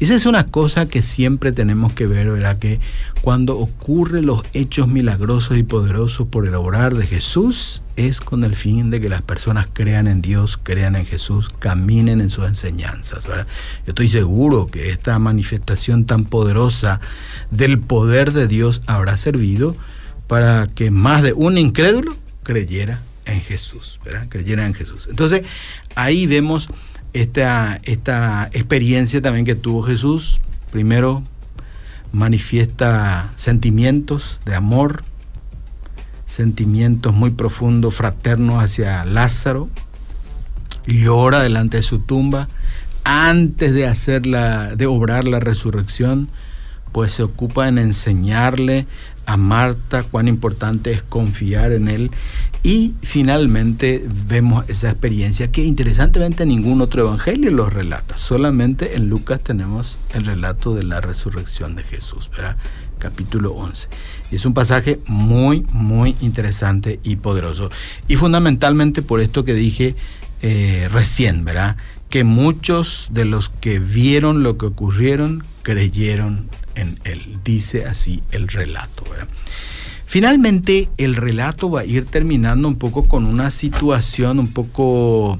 Esa 0.00 0.14
es 0.14 0.24
una 0.24 0.46
cosa 0.46 0.88
que 0.88 1.02
siempre 1.02 1.52
tenemos 1.52 1.92
que 1.92 2.06
ver, 2.06 2.30
¿verdad? 2.30 2.58
Que 2.58 2.80
cuando 3.20 3.58
ocurren 3.58 4.24
los 4.24 4.42
hechos 4.54 4.88
milagrosos 4.88 5.58
y 5.58 5.62
poderosos 5.62 6.26
por 6.26 6.46
el 6.46 6.54
obrar 6.54 6.94
de 6.94 7.06
Jesús, 7.06 7.82
es 7.96 8.22
con 8.22 8.42
el 8.44 8.54
fin 8.54 8.88
de 8.90 8.98
que 8.98 9.10
las 9.10 9.20
personas 9.20 9.68
crean 9.70 10.06
en 10.06 10.22
Dios, 10.22 10.58
crean 10.62 10.96
en 10.96 11.04
Jesús, 11.04 11.50
caminen 11.50 12.22
en 12.22 12.30
sus 12.30 12.46
enseñanzas. 12.46 13.26
¿verdad? 13.26 13.46
Yo 13.84 13.90
estoy 13.90 14.08
seguro 14.08 14.68
que 14.68 14.90
esta 14.90 15.18
manifestación 15.18 16.06
tan 16.06 16.24
poderosa 16.24 17.02
del 17.50 17.78
poder 17.78 18.32
de 18.32 18.48
Dios 18.48 18.80
habrá 18.86 19.18
servido 19.18 19.76
para 20.26 20.66
que 20.74 20.90
más 20.90 21.22
de 21.22 21.34
un 21.34 21.58
incrédulo 21.58 22.16
creyera 22.42 23.02
en 23.26 23.42
Jesús, 23.42 24.00
¿verdad? 24.02 24.28
Creyera 24.30 24.66
en 24.66 24.72
Jesús. 24.72 25.08
Entonces, 25.10 25.42
ahí 25.94 26.26
vemos 26.26 26.70
esta, 27.12 27.80
esta 27.84 28.48
experiencia 28.52 29.20
también 29.20 29.44
que 29.44 29.54
tuvo 29.54 29.82
Jesús. 29.82 30.40
Primero 30.70 31.22
manifiesta 32.12 33.32
sentimientos 33.36 34.40
de 34.44 34.54
amor, 34.54 35.02
sentimientos 36.26 37.14
muy 37.14 37.30
profundos, 37.30 37.94
fraternos 37.94 38.62
hacia 38.62 39.04
Lázaro. 39.04 39.68
Llora 40.86 41.40
delante 41.40 41.78
de 41.78 41.82
su 41.82 41.98
tumba. 41.98 42.48
Antes 43.04 43.74
de 43.74 43.86
hacer 43.86 44.22
de 44.22 44.86
obrar 44.86 45.26
la 45.26 45.40
resurrección, 45.40 46.28
pues 46.92 47.12
se 47.12 47.22
ocupa 47.22 47.68
en 47.68 47.78
enseñarle 47.78 48.86
a 49.26 49.36
Marta 49.36 50.02
cuán 50.02 50.28
importante 50.28 50.92
es 50.92 51.02
confiar 51.02 51.72
en 51.72 51.88
Él. 51.88 52.10
Y 52.62 52.94
finalmente 53.02 54.04
vemos 54.26 54.68
esa 54.68 54.90
experiencia 54.90 55.50
que 55.50 55.64
interesantemente 55.64 56.44
ningún 56.44 56.80
otro 56.82 57.02
evangelio 57.02 57.50
lo 57.50 57.70
relata. 57.70 58.18
Solamente 58.18 58.96
en 58.96 59.08
Lucas 59.08 59.40
tenemos 59.40 59.98
el 60.14 60.26
relato 60.26 60.74
de 60.74 60.82
la 60.82 61.00
resurrección 61.00 61.74
de 61.74 61.84
Jesús, 61.84 62.30
¿verdad? 62.30 62.56
capítulo 63.00 63.52
11. 63.54 63.88
Y 64.30 64.36
es 64.36 64.44
un 64.44 64.54
pasaje 64.54 65.00
muy, 65.06 65.66
muy 65.72 66.16
interesante 66.20 67.00
y 67.02 67.16
poderoso. 67.16 67.70
Y 68.06 68.14
fundamentalmente 68.14 69.02
por 69.02 69.20
esto 69.20 69.44
que 69.44 69.54
dije 69.54 69.96
eh, 70.42 70.88
recién, 70.92 71.44
¿verdad? 71.44 71.76
Que 72.08 72.22
muchos 72.22 73.08
de 73.10 73.24
los 73.24 73.48
que 73.48 73.80
vieron 73.80 74.44
lo 74.44 74.56
que 74.56 74.66
ocurrieron 74.66 75.42
creyeron 75.62 76.48
en 76.74 76.98
él. 77.04 77.38
Dice 77.44 77.86
así 77.86 78.22
el 78.32 78.48
relato. 78.48 79.04
Finalmente, 80.06 80.88
el 80.96 81.14
relato 81.14 81.70
va 81.70 81.80
a 81.80 81.84
ir 81.84 82.04
terminando 82.04 82.66
un 82.66 82.76
poco 82.76 83.06
con 83.06 83.24
una 83.26 83.50
situación 83.50 84.40
un 84.40 84.52
poco 84.52 85.38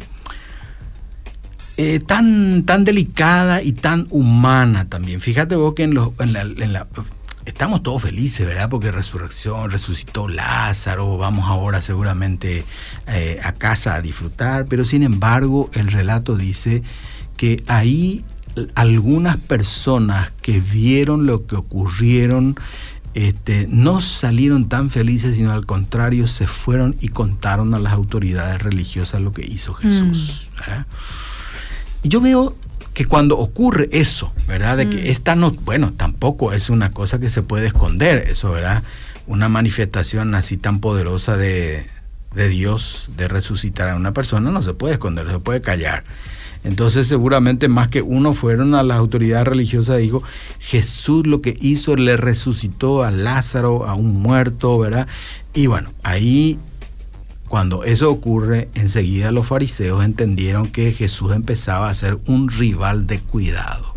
eh, 1.77 1.99
tan, 1.99 2.64
tan 2.64 2.85
delicada 2.85 3.62
y 3.62 3.73
tan 3.73 4.07
humana 4.11 4.88
también. 4.88 5.21
Fíjate 5.21 5.57
vos 5.57 5.75
que 5.75 5.85
en, 5.85 5.95
la, 5.95 6.87
estamos 7.47 7.83
todos 7.83 8.03
felices, 8.03 8.47
¿verdad? 8.47 8.69
Porque 8.69 8.93
resurrección, 8.93 9.71
resucitó 9.71 10.29
Lázaro, 10.29 11.16
vamos 11.16 11.49
ahora 11.49 11.81
seguramente 11.81 12.64
eh, 13.07 13.40
a 13.43 13.55
casa 13.55 13.95
a 13.95 14.03
disfrutar, 14.03 14.66
pero 14.66 14.85
sin 14.85 15.03
embargo 15.03 15.71
el 15.73 15.90
relato 15.90 16.37
dice 16.37 16.83
que 17.37 17.62
ahí 17.66 18.25
algunas 18.75 19.37
personas 19.37 20.33
que 20.43 20.61
vieron 20.61 21.27
lo 21.27 21.47
que 21.47 21.57
ocurrieron 21.57 22.57
este, 23.15 23.67
no 23.69 24.01
salieron 24.01 24.69
tan 24.69 24.91
felices, 24.91 25.37
sino 25.37 25.53
al 25.53 25.67
contrario, 25.67 26.27
se 26.29 26.47
fueron 26.47 26.97
y 27.01 27.09
contaron 27.09 27.75
a 27.75 27.79
las 27.79 27.93
autoridades 27.93 28.63
religiosas 28.63 29.21
lo 29.21 29.33
que 29.33 29.45
hizo 29.45 29.75
Jesús. 29.75 30.49
Mm. 30.69 32.05
Y 32.05 32.09
yo 32.09 32.21
veo 32.21 32.57
que 32.95 33.05
cuando 33.07 33.39
ocurre 33.39 33.89
eso, 33.93 34.33
¿verdad? 34.47 34.77
De 34.77 34.89
que 34.89 34.97
mm. 34.97 35.07
esta 35.07 35.35
no, 35.35 35.51
bueno, 35.51 35.93
tampoco 35.93 36.53
es 36.53 36.71
una 36.71 36.91
cosa 36.91 37.19
que 37.19 37.31
se 37.31 37.43
puede 37.43 37.67
esconder, 37.67 38.29
eso, 38.29 38.53
¿verdad? 38.53 38.85
Una 39.27 39.49
manifestación 39.49 40.35
así 40.35 40.57
tan 40.57 40.81
poderosa 40.81 41.37
de, 41.37 41.89
de 42.35 42.49
Dios, 42.49 43.09
de 43.17 43.27
resucitar 43.27 43.89
a 43.89 43.97
una 43.97 44.13
persona, 44.13 44.51
no 44.51 44.63
se 44.63 44.75
puede 44.75 44.95
esconder, 44.95 45.29
se 45.31 45.39
puede 45.41 45.61
callar. 45.61 46.05
Entonces 46.62 47.07
seguramente 47.07 47.68
más 47.68 47.88
que 47.88 48.03
uno 48.03 48.35
fueron 48.35 48.75
a 48.75 48.83
las 48.83 48.99
autoridades 48.99 49.46
religiosas 49.46 49.99
y 49.99 50.05
dijo, 50.05 50.23
Jesús 50.59 51.27
lo 51.27 51.40
que 51.40 51.57
hizo, 51.61 51.96
le 51.96 52.16
resucitó 52.16 53.03
a 53.03 53.11
Lázaro, 53.11 53.87
a 53.87 53.94
un 53.94 54.20
muerto, 54.20 54.79
¿verdad? 54.79 55.09
Y 55.55 55.66
bueno, 55.66 55.90
ahí 56.03 56.59
cuando 57.49 57.83
eso 57.83 58.11
ocurre, 58.11 58.68
enseguida 58.75 59.33
los 59.33 59.46
fariseos 59.46 60.05
entendieron 60.05 60.68
que 60.68 60.92
Jesús 60.92 61.33
empezaba 61.33 61.88
a 61.88 61.94
ser 61.94 62.18
un 62.27 62.49
rival 62.49 63.09
de 63.09 63.18
cuidado, 63.18 63.92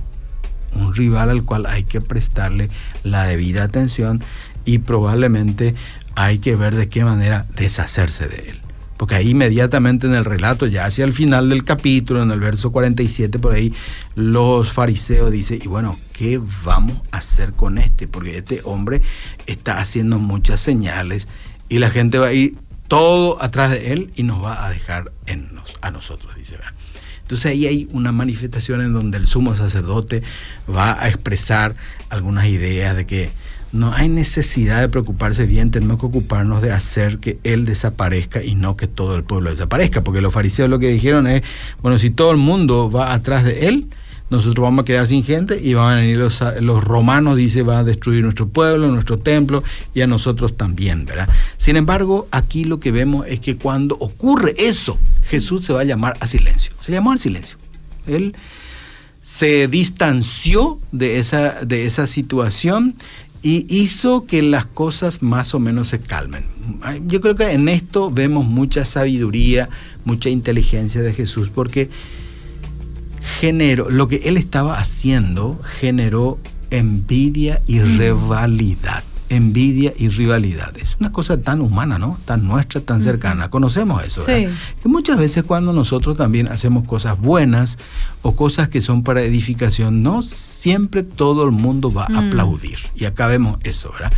un 0.75 0.95
rival 0.95 1.29
al 1.29 1.43
cual 1.43 1.65
hay 1.67 1.83
que 1.83 2.01
prestarle 2.01 2.69
la 3.03 3.25
debida 3.25 3.63
atención 3.63 4.23
y 4.65 4.79
probablemente 4.79 5.75
hay 6.15 6.39
que 6.39 6.55
ver 6.55 6.75
de 6.75 6.89
qué 6.89 7.05
manera 7.05 7.45
deshacerse 7.55 8.27
de 8.27 8.49
él. 8.49 8.61
Porque 8.97 9.15
ahí 9.15 9.31
inmediatamente 9.31 10.07
en 10.07 10.13
el 10.13 10.25
relato, 10.25 10.67
ya 10.67 10.85
hacia 10.85 11.05
el 11.05 11.13
final 11.13 11.49
del 11.49 11.63
capítulo, 11.63 12.21
en 12.21 12.31
el 12.31 12.39
verso 12.39 12.71
47 12.71 13.39
por 13.39 13.53
ahí, 13.53 13.73
los 14.15 14.71
fariseos 14.71 15.31
dicen, 15.31 15.59
y 15.63 15.67
bueno, 15.67 15.97
¿qué 16.13 16.39
vamos 16.63 16.97
a 17.11 17.17
hacer 17.17 17.53
con 17.53 17.77
este? 17.77 18.07
Porque 18.07 18.37
este 18.37 18.61
hombre 18.63 19.01
está 19.45 19.79
haciendo 19.79 20.19
muchas 20.19 20.61
señales 20.61 21.27
y 21.69 21.79
la 21.79 21.89
gente 21.89 22.19
va 22.19 22.27
a 22.27 22.33
ir 22.33 22.55
todo 22.87 23.41
atrás 23.41 23.71
de 23.71 23.93
él 23.93 24.11
y 24.15 24.23
nos 24.23 24.43
va 24.43 24.65
a 24.65 24.69
dejar 24.69 25.11
en 25.25 25.49
a 25.81 25.91
nosotros, 25.91 26.35
dice. 26.35 26.57
Entonces 27.21 27.51
ahí 27.51 27.65
hay 27.65 27.87
una 27.91 28.11
manifestación 28.11 28.81
en 28.81 28.93
donde 28.93 29.17
el 29.17 29.27
sumo 29.27 29.55
sacerdote 29.55 30.23
va 30.69 31.01
a 31.01 31.07
expresar 31.09 31.75
algunas 32.09 32.45
ideas 32.47 32.95
de 32.95 33.05
que 33.05 33.31
no 33.73 33.91
hay 33.91 34.07
necesidad 34.07 34.81
de 34.81 34.87
preocuparse 34.87 35.47
bien, 35.47 35.71
tenemos 35.71 35.99
que 35.99 36.05
ocuparnos 36.05 36.61
de 36.61 36.71
hacer 36.71 37.17
que 37.17 37.39
Él 37.43 37.65
desaparezca 37.65 38.43
y 38.43 38.53
no 38.53 38.77
que 38.77 38.87
todo 38.87 39.15
el 39.15 39.23
pueblo 39.23 39.49
desaparezca, 39.49 40.01
porque 40.03 40.21
los 40.21 40.31
fariseos 40.31 40.69
lo 40.69 40.77
que 40.77 40.89
dijeron 40.89 41.25
es, 41.25 41.41
bueno, 41.81 41.97
si 41.97 42.11
todo 42.11 42.31
el 42.31 42.37
mundo 42.37 42.91
va 42.91 43.13
atrás 43.13 43.43
de 43.43 43.67
Él, 43.67 43.87
nosotros 44.29 44.63
vamos 44.63 44.83
a 44.83 44.85
quedar 44.85 45.07
sin 45.07 45.23
gente 45.23 45.59
y 45.59 45.73
van 45.73 45.97
a 45.97 45.99
venir 46.01 46.17
los, 46.17 46.43
los 46.61 46.83
romanos, 46.83 47.35
dice, 47.35 47.63
va 47.63 47.79
a 47.79 47.83
destruir 47.83 48.23
nuestro 48.23 48.47
pueblo, 48.47 48.87
nuestro 48.87 49.17
templo 49.17 49.63
y 49.93 50.01
a 50.01 50.07
nosotros 50.07 50.55
también, 50.55 51.05
¿verdad? 51.05 51.27
Sin 51.57 51.75
embargo, 51.75 52.27
aquí 52.29 52.65
lo 52.65 52.79
que 52.79 52.91
vemos 52.91 53.25
es 53.27 53.39
que 53.39 53.57
cuando 53.57 53.95
ocurre 53.99 54.53
eso, 54.57 54.99
Jesús 55.25 55.65
se 55.65 55.73
va 55.73 55.81
a 55.81 55.83
llamar 55.83 56.15
a 56.19 56.27
silencio, 56.27 56.73
se 56.79 56.91
llamó 56.91 57.11
al 57.11 57.19
silencio. 57.19 57.57
Él 58.05 58.35
se 59.23 59.69
distanció 59.69 60.79
de 60.91 61.17
esa, 61.17 61.63
de 61.65 61.85
esa 61.85 62.07
situación 62.07 62.95
y 63.43 63.65
hizo 63.67 64.25
que 64.25 64.41
las 64.41 64.65
cosas 64.65 65.21
más 65.21 65.53
o 65.53 65.59
menos 65.59 65.89
se 65.89 65.99
calmen. 65.99 66.45
Yo 67.05 67.19
creo 67.19 67.35
que 67.35 67.51
en 67.51 67.67
esto 67.67 68.09
vemos 68.09 68.45
mucha 68.45 68.85
sabiduría, 68.85 69.69
mucha 70.05 70.29
inteligencia 70.29 71.01
de 71.01 71.13
Jesús, 71.13 71.49
porque 71.53 71.89
generó, 73.41 73.89
lo 73.89 74.07
que 74.07 74.21
él 74.23 74.37
estaba 74.37 74.79
haciendo 74.79 75.59
generó 75.79 76.39
envidia 76.71 77.61
y 77.67 77.81
rivalidad. 77.81 79.03
Envidia 79.29 79.93
y 79.97 80.09
rivalidad. 80.09 80.77
Es 80.77 80.97
una 80.99 81.11
cosa 81.11 81.41
tan 81.41 81.61
humana, 81.61 81.97
¿no? 81.97 82.19
Tan 82.25 82.45
nuestra, 82.45 82.81
tan 82.81 83.01
cercana. 83.01 83.49
Conocemos 83.49 84.03
eso, 84.03 84.23
¿verdad? 84.25 84.51
Que 84.81 84.89
muchas 84.89 85.17
veces 85.17 85.43
cuando 85.43 85.73
nosotros 85.73 86.17
también 86.17 86.49
hacemos 86.49 86.87
cosas 86.87 87.19
buenas 87.19 87.77
o 88.21 88.35
cosas 88.35 88.69
que 88.69 88.81
son 88.81 89.03
para 89.03 89.21
edificación, 89.21 90.03
no 90.03 90.21
siempre 90.21 91.03
todo 91.03 91.45
el 91.45 91.51
mundo 91.51 91.91
va 91.91 92.07
a 92.13 92.27
aplaudir. 92.27 92.79
Y 92.95 93.05
acá 93.05 93.27
vemos 93.27 93.57
eso, 93.63 93.91
¿verdad? 93.91 94.13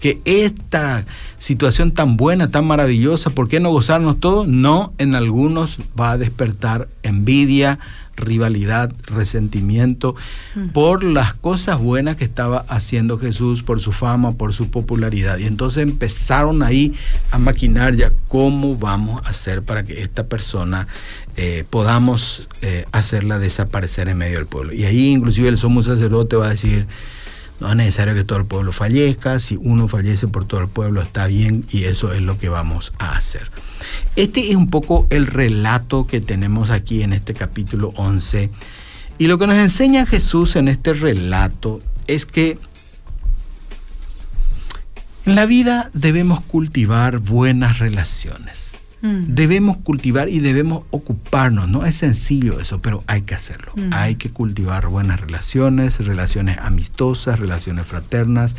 que 0.00 0.20
esta 0.24 1.04
situación 1.38 1.92
tan 1.92 2.16
buena, 2.16 2.50
tan 2.50 2.66
maravillosa, 2.66 3.30
¿por 3.30 3.48
qué 3.48 3.60
no 3.60 3.70
gozarnos 3.70 4.20
todo? 4.20 4.46
No, 4.46 4.92
en 4.98 5.14
algunos 5.14 5.78
va 5.98 6.12
a 6.12 6.18
despertar 6.18 6.88
envidia, 7.02 7.78
rivalidad, 8.18 8.92
resentimiento 9.06 10.14
mm. 10.54 10.68
por 10.68 11.04
las 11.04 11.34
cosas 11.34 11.78
buenas 11.78 12.16
que 12.16 12.24
estaba 12.24 12.58
haciendo 12.68 13.18
Jesús, 13.18 13.62
por 13.62 13.80
su 13.80 13.92
fama, 13.92 14.32
por 14.32 14.52
su 14.52 14.70
popularidad. 14.70 15.38
Y 15.38 15.46
entonces 15.46 15.82
empezaron 15.82 16.62
ahí 16.62 16.94
a 17.30 17.38
maquinar 17.38 17.94
ya 17.94 18.12
cómo 18.28 18.76
vamos 18.76 19.20
a 19.24 19.30
hacer 19.30 19.62
para 19.62 19.84
que 19.84 20.02
esta 20.02 20.26
persona 20.26 20.88
eh, 21.36 21.64
podamos 21.70 22.48
eh, 22.62 22.84
hacerla 22.92 23.38
desaparecer 23.38 24.08
en 24.08 24.18
medio 24.18 24.38
del 24.38 24.46
pueblo. 24.46 24.72
Y 24.72 24.84
ahí 24.84 25.08
inclusive 25.08 25.48
el 25.48 25.56
sumo 25.56 25.82
sacerdote 25.82 26.36
va 26.36 26.46
a 26.46 26.50
decir, 26.50 26.86
no 27.60 27.70
es 27.70 27.76
necesario 27.76 28.14
que 28.14 28.24
todo 28.24 28.38
el 28.38 28.44
pueblo 28.44 28.72
fallezca, 28.72 29.38
si 29.38 29.56
uno 29.56 29.88
fallece 29.88 30.28
por 30.28 30.44
todo 30.44 30.60
el 30.60 30.68
pueblo 30.68 31.02
está 31.02 31.26
bien 31.26 31.64
y 31.70 31.84
eso 31.84 32.12
es 32.12 32.20
lo 32.20 32.38
que 32.38 32.48
vamos 32.48 32.92
a 32.98 33.16
hacer. 33.16 33.50
Este 34.16 34.50
es 34.50 34.56
un 34.56 34.70
poco 34.70 35.06
el 35.10 35.26
relato 35.26 36.06
que 36.06 36.20
tenemos 36.20 36.70
aquí 36.70 37.02
en 37.02 37.12
este 37.12 37.34
capítulo 37.34 37.92
11. 37.96 38.50
Y 39.18 39.26
lo 39.26 39.38
que 39.38 39.48
nos 39.48 39.56
enseña 39.56 40.06
Jesús 40.06 40.54
en 40.54 40.68
este 40.68 40.92
relato 40.92 41.80
es 42.06 42.26
que 42.26 42.58
en 45.26 45.34
la 45.34 45.44
vida 45.44 45.90
debemos 45.92 46.40
cultivar 46.40 47.18
buenas 47.18 47.80
relaciones. 47.80 48.67
Mm. 49.00 49.34
Debemos 49.34 49.76
cultivar 49.78 50.28
y 50.28 50.40
debemos 50.40 50.84
ocuparnos. 50.90 51.68
No 51.68 51.84
es 51.84 51.96
sencillo 51.96 52.60
eso, 52.60 52.80
pero 52.80 53.02
hay 53.06 53.22
que 53.22 53.34
hacerlo. 53.34 53.72
Mm. 53.76 53.90
Hay 53.92 54.16
que 54.16 54.30
cultivar 54.30 54.88
buenas 54.88 55.20
relaciones, 55.20 56.04
relaciones 56.04 56.58
amistosas, 56.58 57.38
relaciones 57.38 57.86
fraternas. 57.86 58.56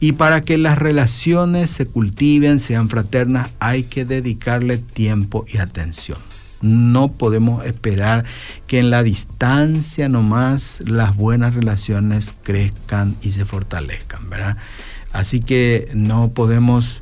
Y 0.00 0.12
para 0.12 0.42
que 0.42 0.58
las 0.58 0.78
relaciones 0.78 1.70
se 1.70 1.86
cultiven, 1.86 2.60
sean 2.60 2.88
fraternas, 2.88 3.50
hay 3.58 3.84
que 3.84 4.04
dedicarle 4.04 4.78
tiempo 4.78 5.44
y 5.48 5.58
atención. 5.58 6.18
No 6.60 7.12
podemos 7.12 7.64
esperar 7.64 8.24
que 8.66 8.80
en 8.80 8.90
la 8.90 9.02
distancia 9.02 10.08
nomás 10.08 10.82
las 10.86 11.16
buenas 11.16 11.54
relaciones 11.54 12.34
crezcan 12.42 13.16
y 13.22 13.30
se 13.30 13.44
fortalezcan, 13.44 14.28
¿verdad? 14.28 14.56
Así 15.12 15.40
que 15.40 15.88
no 15.94 16.30
podemos 16.30 17.00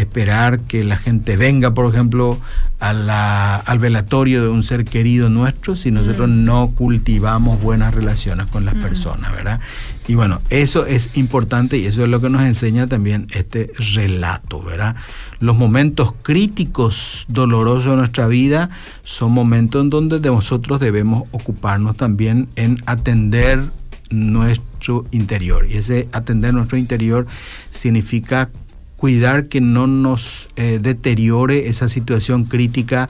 esperar 0.00 0.60
que 0.60 0.84
la 0.84 0.96
gente 0.96 1.36
venga, 1.36 1.74
por 1.74 1.92
ejemplo, 1.92 2.38
a 2.78 2.92
la, 2.92 3.56
al 3.56 3.78
velatorio 3.78 4.42
de 4.42 4.48
un 4.48 4.62
ser 4.62 4.84
querido 4.84 5.30
nuestro 5.30 5.76
si 5.76 5.90
nosotros 5.90 6.28
mm. 6.28 6.44
no 6.44 6.72
cultivamos 6.74 7.60
buenas 7.60 7.94
relaciones 7.94 8.46
con 8.48 8.64
las 8.66 8.76
mm. 8.76 8.80
personas, 8.80 9.32
¿verdad? 9.32 9.60
Y 10.06 10.14
bueno, 10.14 10.40
eso 10.50 10.86
es 10.86 11.16
importante 11.16 11.78
y 11.78 11.86
eso 11.86 12.04
es 12.04 12.08
lo 12.10 12.20
que 12.20 12.28
nos 12.28 12.42
enseña 12.42 12.86
también 12.86 13.28
este 13.32 13.72
relato, 13.94 14.62
¿verdad? 14.62 14.96
Los 15.40 15.56
momentos 15.56 16.12
críticos, 16.22 17.24
dolorosos 17.28 17.92
de 17.92 17.96
nuestra 17.96 18.26
vida 18.26 18.70
son 19.04 19.32
momentos 19.32 19.82
en 19.82 19.90
donde 19.90 20.20
nosotros 20.20 20.78
debemos 20.78 21.24
ocuparnos 21.32 21.96
también 21.96 22.48
en 22.56 22.78
atender 22.86 23.64
nuestro 24.10 25.06
interior. 25.10 25.66
Y 25.68 25.78
ese 25.78 26.08
atender 26.12 26.54
nuestro 26.54 26.78
interior 26.78 27.26
significa 27.70 28.50
cuidar 28.96 29.48
que 29.48 29.60
no 29.60 29.86
nos 29.86 30.48
eh, 30.56 30.78
deteriore 30.80 31.68
esa 31.68 31.88
situación 31.88 32.44
crítica 32.44 33.08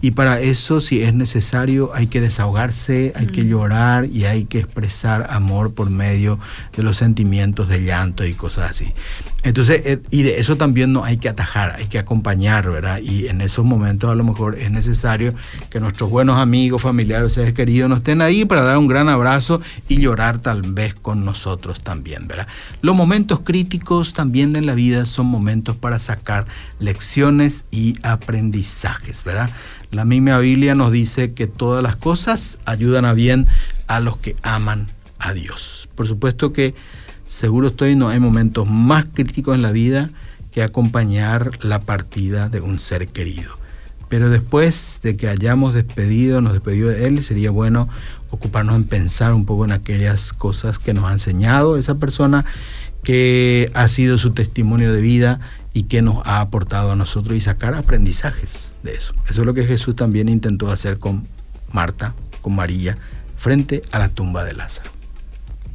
y 0.00 0.12
para 0.12 0.40
eso 0.40 0.80
si 0.80 1.02
es 1.02 1.14
necesario 1.14 1.94
hay 1.94 2.06
que 2.06 2.20
desahogarse, 2.20 3.12
hay 3.14 3.26
que 3.26 3.44
llorar 3.44 4.06
y 4.06 4.24
hay 4.24 4.44
que 4.44 4.58
expresar 4.60 5.26
amor 5.30 5.74
por 5.74 5.90
medio 5.90 6.38
de 6.76 6.82
los 6.82 6.96
sentimientos 6.96 7.68
de 7.68 7.82
llanto 7.82 8.24
y 8.24 8.34
cosas 8.34 8.70
así. 8.70 8.92
Entonces, 9.42 9.82
eh, 9.84 10.02
y 10.10 10.22
de 10.24 10.40
eso 10.40 10.56
también 10.56 10.92
no 10.92 11.04
hay 11.04 11.18
que 11.18 11.28
atajar, 11.28 11.76
hay 11.76 11.86
que 11.86 12.00
acompañar, 12.00 12.68
¿verdad? 12.68 12.98
Y 13.00 13.28
en 13.28 13.40
esos 13.40 13.64
momentos 13.64 14.10
a 14.10 14.14
lo 14.16 14.24
mejor 14.24 14.58
es 14.58 14.72
necesario 14.72 15.34
que 15.70 15.78
nuestros 15.78 16.10
buenos 16.10 16.40
amigos, 16.40 16.82
familiares, 16.82 17.34
seres 17.34 17.54
queridos 17.54 17.88
nos 17.88 17.98
estén 17.98 18.22
ahí 18.22 18.44
para 18.44 18.62
dar 18.62 18.76
un 18.76 18.88
gran 18.88 19.08
abrazo 19.08 19.60
y 19.88 20.00
llorar 20.00 20.38
tal 20.38 20.62
vez 20.62 20.94
con 20.94 21.24
nosotros 21.24 21.80
también, 21.80 22.26
¿verdad? 22.26 22.48
Los 22.82 22.96
momentos 22.96 23.40
críticos 23.40 24.14
también 24.14 24.56
en 24.56 24.66
la 24.66 24.74
vida 24.74 25.06
son 25.06 25.26
momentos 25.26 25.76
para 25.76 26.00
sacar 26.00 26.46
lecciones 26.80 27.66
y 27.70 27.96
aprendizajes, 28.02 29.22
¿verdad? 29.22 29.50
La 29.92 30.04
misma 30.04 30.38
Biblia 30.38 30.74
nos 30.74 30.90
dice 30.90 31.34
que 31.34 31.46
todas 31.46 31.82
las 31.82 31.94
cosas 31.94 32.58
ayudan 32.64 33.04
a 33.04 33.12
bien 33.12 33.46
a 33.86 34.00
los 34.00 34.16
que 34.16 34.34
aman 34.42 34.88
a 35.18 35.32
Dios. 35.32 35.88
Por 35.94 36.08
supuesto 36.08 36.52
que 36.52 36.74
seguro 37.36 37.68
estoy, 37.68 37.96
no 37.96 38.08
hay 38.08 38.18
momentos 38.18 38.66
más 38.66 39.04
críticos 39.12 39.54
en 39.54 39.60
la 39.60 39.70
vida 39.70 40.08
que 40.52 40.62
acompañar 40.62 41.62
la 41.62 41.80
partida 41.80 42.48
de 42.48 42.62
un 42.62 42.80
ser 42.80 43.08
querido. 43.08 43.58
Pero 44.08 44.30
después 44.30 45.00
de 45.02 45.18
que 45.18 45.28
hayamos 45.28 45.74
despedido, 45.74 46.40
nos 46.40 46.54
despedido 46.54 46.88
de 46.88 47.06
él, 47.06 47.22
sería 47.22 47.50
bueno 47.50 47.90
ocuparnos 48.30 48.76
en 48.76 48.84
pensar 48.84 49.34
un 49.34 49.44
poco 49.44 49.66
en 49.66 49.72
aquellas 49.72 50.32
cosas 50.32 50.78
que 50.78 50.94
nos 50.94 51.04
ha 51.04 51.12
enseñado 51.12 51.76
esa 51.76 51.96
persona, 51.96 52.46
que 53.02 53.70
ha 53.74 53.86
sido 53.88 54.16
su 54.16 54.30
testimonio 54.30 54.90
de 54.92 55.02
vida 55.02 55.40
y 55.74 55.84
que 55.84 56.00
nos 56.00 56.26
ha 56.26 56.40
aportado 56.40 56.92
a 56.92 56.96
nosotros 56.96 57.36
y 57.36 57.42
sacar 57.42 57.74
aprendizajes 57.74 58.72
de 58.82 58.94
eso. 58.94 59.12
Eso 59.28 59.42
es 59.42 59.46
lo 59.46 59.52
que 59.52 59.66
Jesús 59.66 59.94
también 59.94 60.30
intentó 60.30 60.70
hacer 60.70 60.98
con 60.98 61.24
Marta, 61.70 62.14
con 62.40 62.56
María, 62.56 62.96
frente 63.36 63.82
a 63.92 63.98
la 63.98 64.08
tumba 64.08 64.42
de 64.44 64.54
Lázaro. 64.54 64.95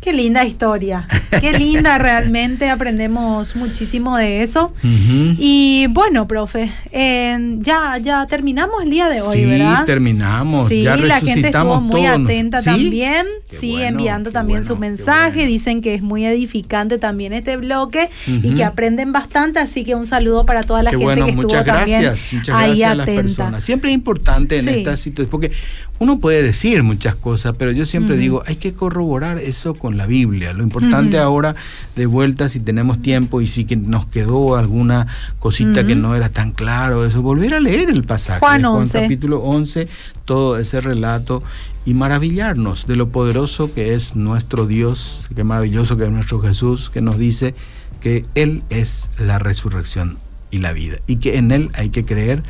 Qué 0.01 0.13
linda 0.13 0.43
historia, 0.43 1.07
qué 1.41 1.53
linda 1.59 1.99
realmente, 1.99 2.71
aprendemos 2.71 3.55
muchísimo 3.55 4.17
de 4.17 4.41
eso. 4.41 4.73
Y 4.83 5.85
bueno, 5.91 6.27
profe, 6.27 6.71
ya, 6.91 7.99
ya 7.99 8.25
terminamos 8.25 8.83
el 8.83 8.89
día 8.89 9.09
de 9.09 9.21
hoy, 9.21 9.45
¿verdad? 9.45 9.81
Sí, 9.81 9.85
terminamos. 9.85 10.69
Sí, 10.69 10.81
la 10.81 11.19
gente 11.19 11.49
estuvo 11.49 11.79
muy 11.81 12.07
atenta 12.07 12.63
también, 12.63 13.27
sí, 13.47 13.79
enviando 13.79 14.31
también 14.31 14.65
su 14.65 14.75
mensaje, 14.75 15.45
dicen 15.45 15.81
que 15.81 15.93
es 15.93 16.01
muy 16.01 16.25
edificante 16.25 16.97
también 16.97 17.31
este 17.33 17.57
bloque 17.57 18.09
y 18.25 18.55
que 18.55 18.63
aprenden 18.63 19.11
bastante, 19.11 19.59
así 19.59 19.83
que 19.83 19.93
un 19.93 20.07
saludo 20.07 20.47
para 20.47 20.63
toda 20.63 20.81
la 20.81 20.89
gente 20.89 21.05
que 21.05 21.29
estuvo 21.29 21.43
muchas 21.43 21.63
también 21.63 22.01
gracias, 22.01 22.33
muchas 22.33 22.57
gracias 22.57 22.89
a 22.89 22.95
las 22.95 23.05
personas. 23.05 23.63
Siempre 23.63 23.91
es 23.91 23.93
importante 23.93 24.57
en 24.57 24.67
esta 24.67 24.97
situación, 24.97 25.29
porque 25.29 25.51
uno 25.99 26.19
puede 26.19 26.41
decir 26.41 26.81
muchas 26.81 27.13
cosas, 27.13 27.55
pero 27.55 27.71
yo 27.71 27.85
siempre 27.85 28.17
digo, 28.17 28.41
hay 28.47 28.55
que 28.55 28.73
corroborar 28.73 29.37
eso 29.37 29.75
con 29.75 29.90
con 29.91 29.97
la 29.97 30.05
Biblia. 30.05 30.53
Lo 30.53 30.63
importante 30.63 31.19
ahora, 31.19 31.55
de 31.97 32.05
vuelta, 32.05 32.47
si 32.47 32.61
tenemos 32.61 33.01
tiempo 33.01 33.41
y 33.41 33.47
si 33.47 33.65
que 33.65 33.75
nos 33.75 34.05
quedó 34.05 34.55
alguna 34.55 35.07
cosita 35.39 35.85
que 35.85 35.95
no 35.95 36.15
era 36.15 36.29
tan 36.29 36.51
claro, 36.51 37.05
eso, 37.05 37.21
volver 37.21 37.53
a 37.53 37.59
leer 37.59 37.89
el 37.89 38.05
pasaje. 38.05 38.39
Juan 38.39 38.61
de 38.61 38.67
11. 38.67 39.01
capítulo 39.01 39.39
11, 39.41 39.89
todo 40.23 40.57
ese 40.57 40.79
relato 40.79 41.43
y 41.85 41.93
maravillarnos 41.93 42.87
de 42.87 42.95
lo 42.95 43.09
poderoso 43.09 43.73
que 43.73 43.95
es 43.95 44.15
nuestro 44.15 44.65
Dios, 44.65 45.27
qué 45.35 45.43
maravilloso 45.43 45.97
que 45.97 46.05
es 46.05 46.11
nuestro 46.11 46.39
Jesús, 46.39 46.89
que 46.89 47.01
nos 47.01 47.17
dice 47.17 47.53
que 47.99 48.25
Él 48.33 48.63
es 48.69 49.09
la 49.17 49.39
resurrección 49.39 50.19
y 50.51 50.59
la 50.59 50.71
vida 50.71 50.99
y 51.05 51.17
que 51.17 51.37
en 51.37 51.51
Él 51.51 51.69
hay 51.73 51.89
que 51.89 52.05
creer 52.05 52.43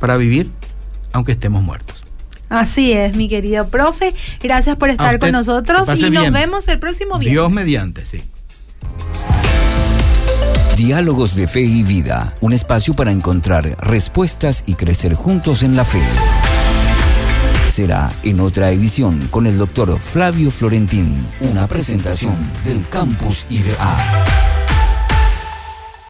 para 0.00 0.16
vivir 0.16 0.50
aunque 1.12 1.32
estemos 1.32 1.62
muertos. 1.62 1.97
Así 2.48 2.92
es, 2.92 3.14
mi 3.16 3.28
querido 3.28 3.68
profe. 3.68 4.14
Gracias 4.40 4.76
por 4.76 4.90
estar 4.90 5.14
usted, 5.14 5.20
con 5.20 5.32
nosotros 5.32 5.88
y 5.88 6.02
nos 6.02 6.10
bien. 6.10 6.32
vemos 6.32 6.68
el 6.68 6.78
próximo 6.78 7.18
viernes. 7.18 7.32
Dios 7.32 7.50
mediante, 7.50 8.04
sí. 8.04 8.22
Diálogos 10.76 11.34
de 11.34 11.48
Fe 11.48 11.62
y 11.62 11.82
Vida, 11.82 12.34
un 12.40 12.52
espacio 12.52 12.94
para 12.94 13.10
encontrar 13.10 13.76
respuestas 13.80 14.62
y 14.66 14.74
crecer 14.74 15.14
juntos 15.14 15.62
en 15.64 15.74
la 15.74 15.84
fe. 15.84 16.00
Será 17.68 18.12
en 18.22 18.40
otra 18.40 18.70
edición 18.70 19.28
con 19.30 19.46
el 19.46 19.58
doctor 19.58 20.00
Flavio 20.00 20.50
Florentín, 20.50 21.26
una 21.40 21.66
presentación 21.66 22.36
del 22.64 22.86
Campus 22.88 23.44
IBA. 23.50 24.57